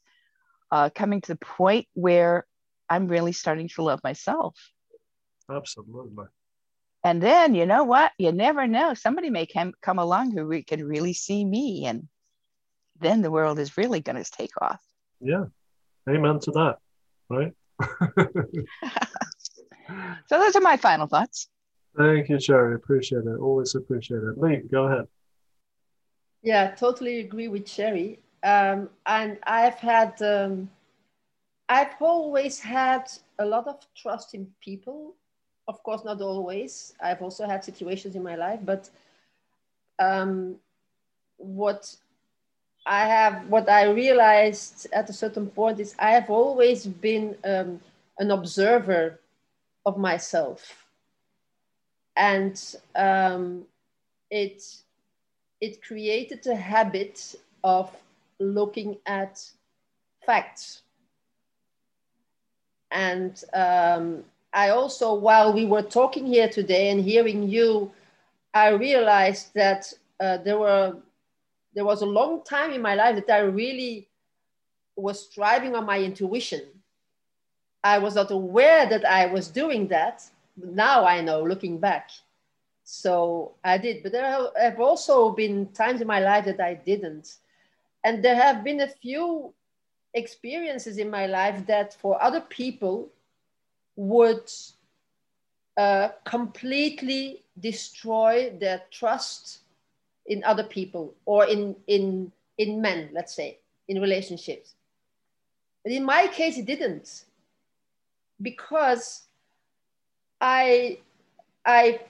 [0.71, 2.47] uh, coming to the point where
[2.89, 4.57] I'm really starting to love myself.
[5.51, 6.27] Absolutely.
[7.05, 8.13] And then you know what?
[8.19, 8.95] You never know.
[8.95, 12.09] Somebody may come come along who re- can really see me, and
[12.99, 14.81] then the world is really going to take off.
[15.21, 15.45] Yeah.
[16.09, 16.79] Amen to that.
[17.29, 17.53] Right.
[20.27, 21.49] So those are my final thoughts.
[21.97, 22.75] Thank you, Sherry.
[22.75, 23.39] Appreciate it.
[23.41, 24.39] Always appreciate it.
[24.39, 25.07] Lee, go ahead.
[26.43, 28.21] Yeah, totally agree with Sherry.
[28.43, 30.71] Um, and I've had, um,
[31.69, 35.15] I've always had a lot of trust in people.
[35.69, 36.95] Of course, not always.
[37.01, 38.89] I've also had situations in my life, but
[39.99, 40.57] um,
[41.39, 41.97] what
[42.87, 47.81] I have what I realized at a certain point is I have always been um,
[48.19, 49.21] an observer
[49.85, 50.87] of myself,
[52.17, 52.61] and
[52.95, 53.65] um,
[54.31, 54.63] it
[55.61, 57.35] it created a habit
[57.65, 57.91] of
[58.39, 59.43] looking at
[60.25, 60.83] facts.
[62.91, 67.93] And um, I also, while we were talking here today and hearing you,
[68.55, 70.97] I realized that uh, there were
[71.77, 74.09] there was a long time in my life that I really
[74.97, 76.63] was striving on my intuition.
[77.85, 80.25] I was not aware that I was doing that.
[80.57, 82.11] Now I know looking back.
[82.83, 84.03] So I did.
[84.03, 87.35] But there have also been times in my life that I didn't.
[88.03, 89.53] And there have been a few
[90.15, 93.11] experiences in my life that for other people
[93.97, 94.51] would
[95.77, 99.59] uh, completely destroy their trust
[100.29, 103.59] in other people or in in in men let's say
[103.89, 104.75] in relationships.
[105.83, 107.25] But in my case it didn't
[108.43, 109.23] because
[110.41, 110.99] i
[111.65, 112.01] i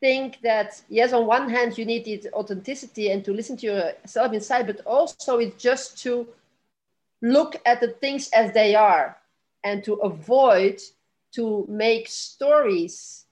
[0.00, 4.32] think that yes on one hand you need the authenticity and to listen to yourself
[4.32, 6.26] inside but also it's just to
[7.22, 9.16] look at the things as they are
[9.62, 10.78] and to avoid
[11.32, 13.23] to make stories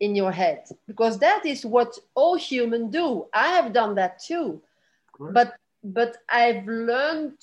[0.00, 0.64] in your head.
[0.86, 3.26] Because that is what all humans do.
[3.32, 4.60] I have done that too.
[5.18, 7.38] But but i've learned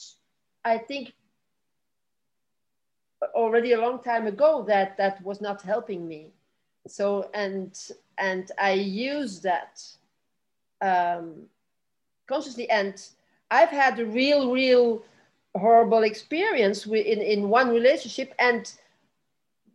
[0.66, 1.14] i think
[3.34, 6.28] already a long time ago that that was not helping me.
[6.88, 7.74] So and
[8.18, 9.82] and i use that
[10.82, 11.43] um,
[12.28, 12.70] consciously.
[12.70, 13.01] And
[13.49, 15.04] i've had a real real
[15.56, 18.34] horrible experience in, in one relationship.
[18.39, 18.72] And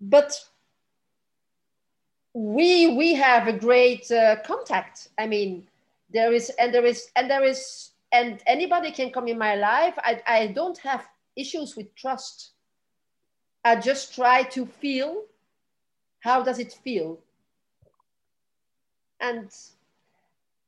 [0.01, 0.45] but
[2.39, 5.09] we we have a great uh, contact.
[5.19, 5.67] I mean
[6.13, 9.95] there is and there is and there is and anybody can come in my life.
[9.99, 12.53] I, I don't have issues with trust.
[13.65, 15.25] I just try to feel
[16.21, 17.19] how does it feel?
[19.21, 19.51] And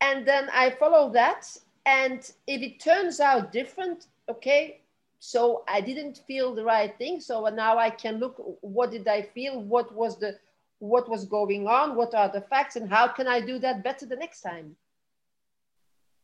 [0.01, 1.47] and then i follow that
[1.87, 4.81] and if it turns out different okay
[5.19, 9.23] so i didn't feel the right thing so now i can look what did i
[9.23, 9.61] feel?
[9.63, 10.39] What was the
[10.81, 14.07] what was going on what are the facts and how can i do that better
[14.07, 14.75] the next time?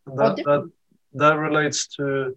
[0.06, 0.70] That, that,
[1.14, 2.36] that relates to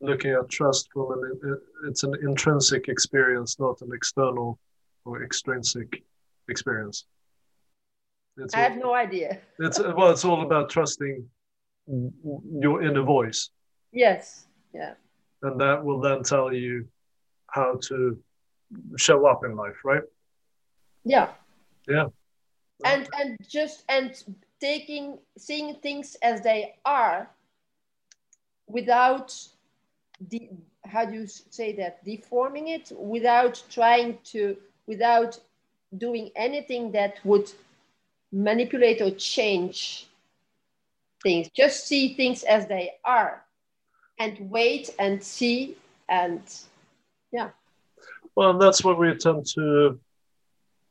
[0.00, 4.58] looking at trust from an it's an intrinsic experience not an external
[5.04, 6.04] or extrinsic
[6.48, 7.06] experience.
[8.36, 9.40] It's i have no idea.
[9.58, 11.26] it's well it's all about trusting
[11.86, 13.50] your inner voice.
[13.92, 14.94] Yes yeah.
[15.42, 16.86] And that will then tell you
[17.48, 18.18] how to
[18.96, 20.02] show up in life right
[21.04, 21.30] yeah.
[21.88, 22.06] Yeah.
[22.84, 24.22] And and just and
[24.60, 27.28] taking seeing things as they are
[28.66, 29.36] without
[30.30, 30.50] the
[30.84, 32.04] how do you say that?
[32.04, 35.38] Deforming it without trying to without
[35.98, 37.50] doing anything that would
[38.32, 40.06] manipulate or change
[41.22, 41.48] things.
[41.54, 43.44] Just see things as they are
[44.18, 45.76] and wait and see
[46.08, 46.42] and
[47.32, 47.50] yeah.
[48.34, 50.00] Well and that's what we tend to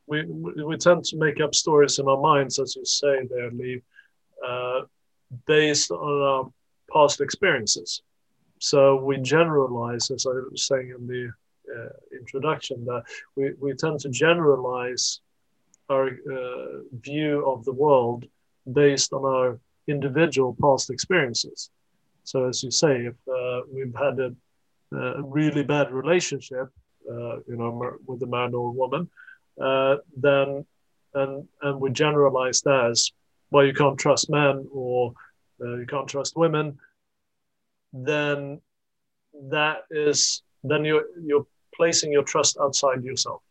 [0.06, 3.80] we, we tend to make up stories in our minds as you say there Lee,
[4.46, 4.80] uh,
[5.46, 6.52] based on our
[6.92, 8.02] past experiences.
[8.58, 11.30] So we generalize as i was saying in the
[11.74, 13.02] uh, introduction that
[13.36, 15.20] we, we tend to generalize
[15.88, 18.24] our uh, view of the world
[18.72, 21.70] based on our individual past experiences.
[22.24, 24.30] So as you say, if uh, we've had a,
[24.96, 26.68] a, really bad relationship,
[27.10, 29.08] uh, you know, with a man or a woman,
[29.62, 30.64] uh, then
[31.14, 33.12] and and we generalize as
[33.52, 35.12] well, you can't trust men or
[35.60, 36.78] uh, you can't trust women.
[37.92, 38.62] Then
[39.50, 43.42] that is then you're you're placing your trust outside yourself.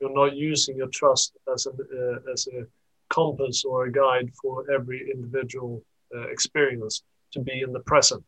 [0.00, 2.66] You're not using your trust as a uh, as a
[3.08, 8.24] compass or a guide for every individual uh, experience to be in the present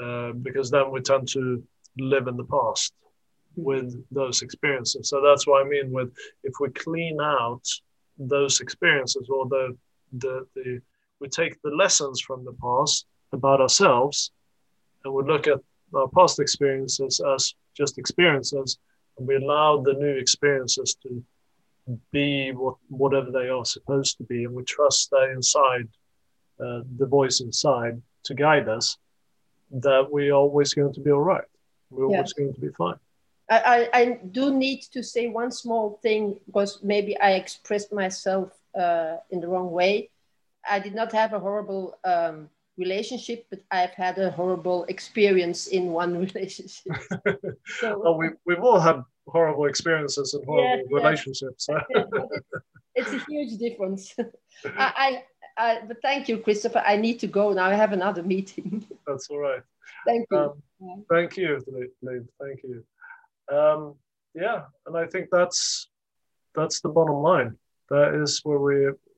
[0.00, 1.62] uh, because then we tend to
[1.98, 2.92] live in the past
[3.58, 5.08] with those experiences.
[5.08, 6.12] So that's what I mean with
[6.44, 7.62] if we clean out
[8.18, 9.76] those experiences or the
[10.18, 10.80] the, the
[11.20, 14.30] we take the lessons from the past about ourselves
[15.04, 15.58] and we look at
[15.94, 18.78] our past experiences as just experiences
[19.18, 21.22] and we allow the new experiences to
[22.12, 25.88] be what whatever they are supposed to be and we trust that inside
[26.60, 28.96] uh, the voice inside to guide us,
[29.70, 31.44] that we're always going to be all right.
[31.90, 32.16] We're yeah.
[32.16, 32.96] always going to be fine.
[33.50, 38.52] I, I, I, do need to say one small thing because maybe I expressed myself
[38.78, 40.10] uh, in the wrong way.
[40.68, 45.92] I did not have a horrible um, relationship, but I've had a horrible experience in
[45.92, 46.92] one relationship.
[47.80, 51.66] so, well, we, we've all had horrible experiences and horrible yeah, relationships.
[51.68, 51.80] Yeah.
[51.90, 52.42] it's,
[52.94, 54.14] it's, a huge difference.
[54.76, 55.22] I,
[55.56, 56.82] uh, but thank you, Christopher.
[56.86, 57.64] I need to go now.
[57.64, 58.86] I have another meeting.
[59.06, 59.62] That's all right.
[60.06, 60.38] Thank you.
[60.38, 61.60] Um, thank you,
[62.02, 62.24] Liv.
[62.40, 62.84] Thank you.
[63.50, 63.94] Um,
[64.34, 65.88] yeah, and I think that's
[66.54, 67.56] that's the bottom line.
[67.90, 68.74] That is where we,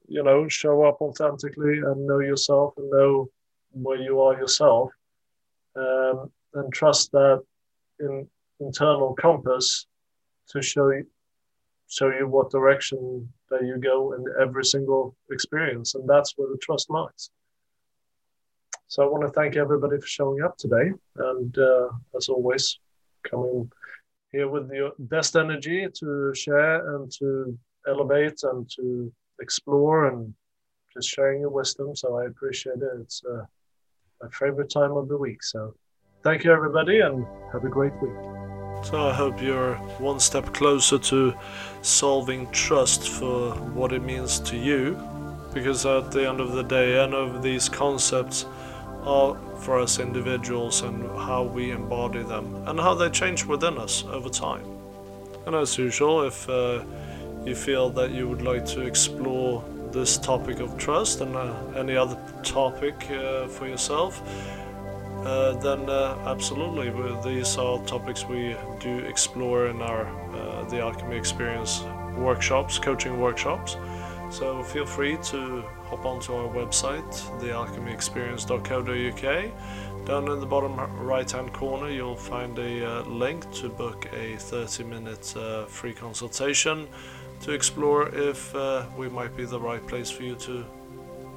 [0.08, 3.28] you know, show up authentically and know yourself and know
[3.72, 4.90] where you are yourself,
[5.76, 7.42] um, and trust that
[7.98, 8.28] in
[8.60, 9.86] internal compass
[10.48, 11.06] to show you,
[11.88, 15.94] show you what direction that you go in every single experience.
[15.94, 17.30] And that's where the trust lies.
[18.88, 20.92] So I want to thank everybody for showing up today.
[21.16, 22.78] And uh, as always,
[23.28, 23.70] coming
[24.32, 27.58] here with your best energy to share and to
[27.88, 30.34] elevate and to explore and
[30.92, 31.94] just sharing your wisdom.
[31.96, 33.00] So I appreciate it.
[33.00, 33.44] It's uh,
[34.22, 35.42] my favorite time of the week.
[35.42, 35.74] So
[36.22, 38.12] thank you, everybody, and have a great week.
[38.84, 41.34] So I hope you're one step closer to
[41.82, 44.98] solving trust for what it means to you,
[45.52, 48.46] because at the end of the day, any of these concepts
[49.04, 54.04] are for us individuals and how we embody them and how they change within us
[54.04, 54.64] over time.
[55.46, 56.82] And as usual, if uh,
[57.44, 61.96] you feel that you would like to explore this topic of trust and uh, any
[61.96, 64.22] other topic uh, for yourself,
[65.24, 66.90] uh, then uh, absolutely,
[67.22, 71.82] these are topics we do explore in our uh, the Alchemy Experience
[72.16, 73.76] workshops, coaching workshops.
[74.30, 77.10] So feel free to hop onto our website,
[77.40, 80.06] thealchemyexperience.co.uk.
[80.06, 84.36] Down in the bottom right hand corner, you'll find a uh, link to book a
[84.36, 86.86] 30 minute uh, free consultation
[87.40, 90.64] to explore if uh, we might be the right place for you to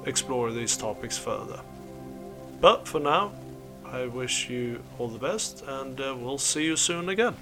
[0.06, 1.60] explore these topics further.
[2.60, 3.32] But for now,
[3.86, 7.34] I wish you all the best and uh, we'll see you soon again.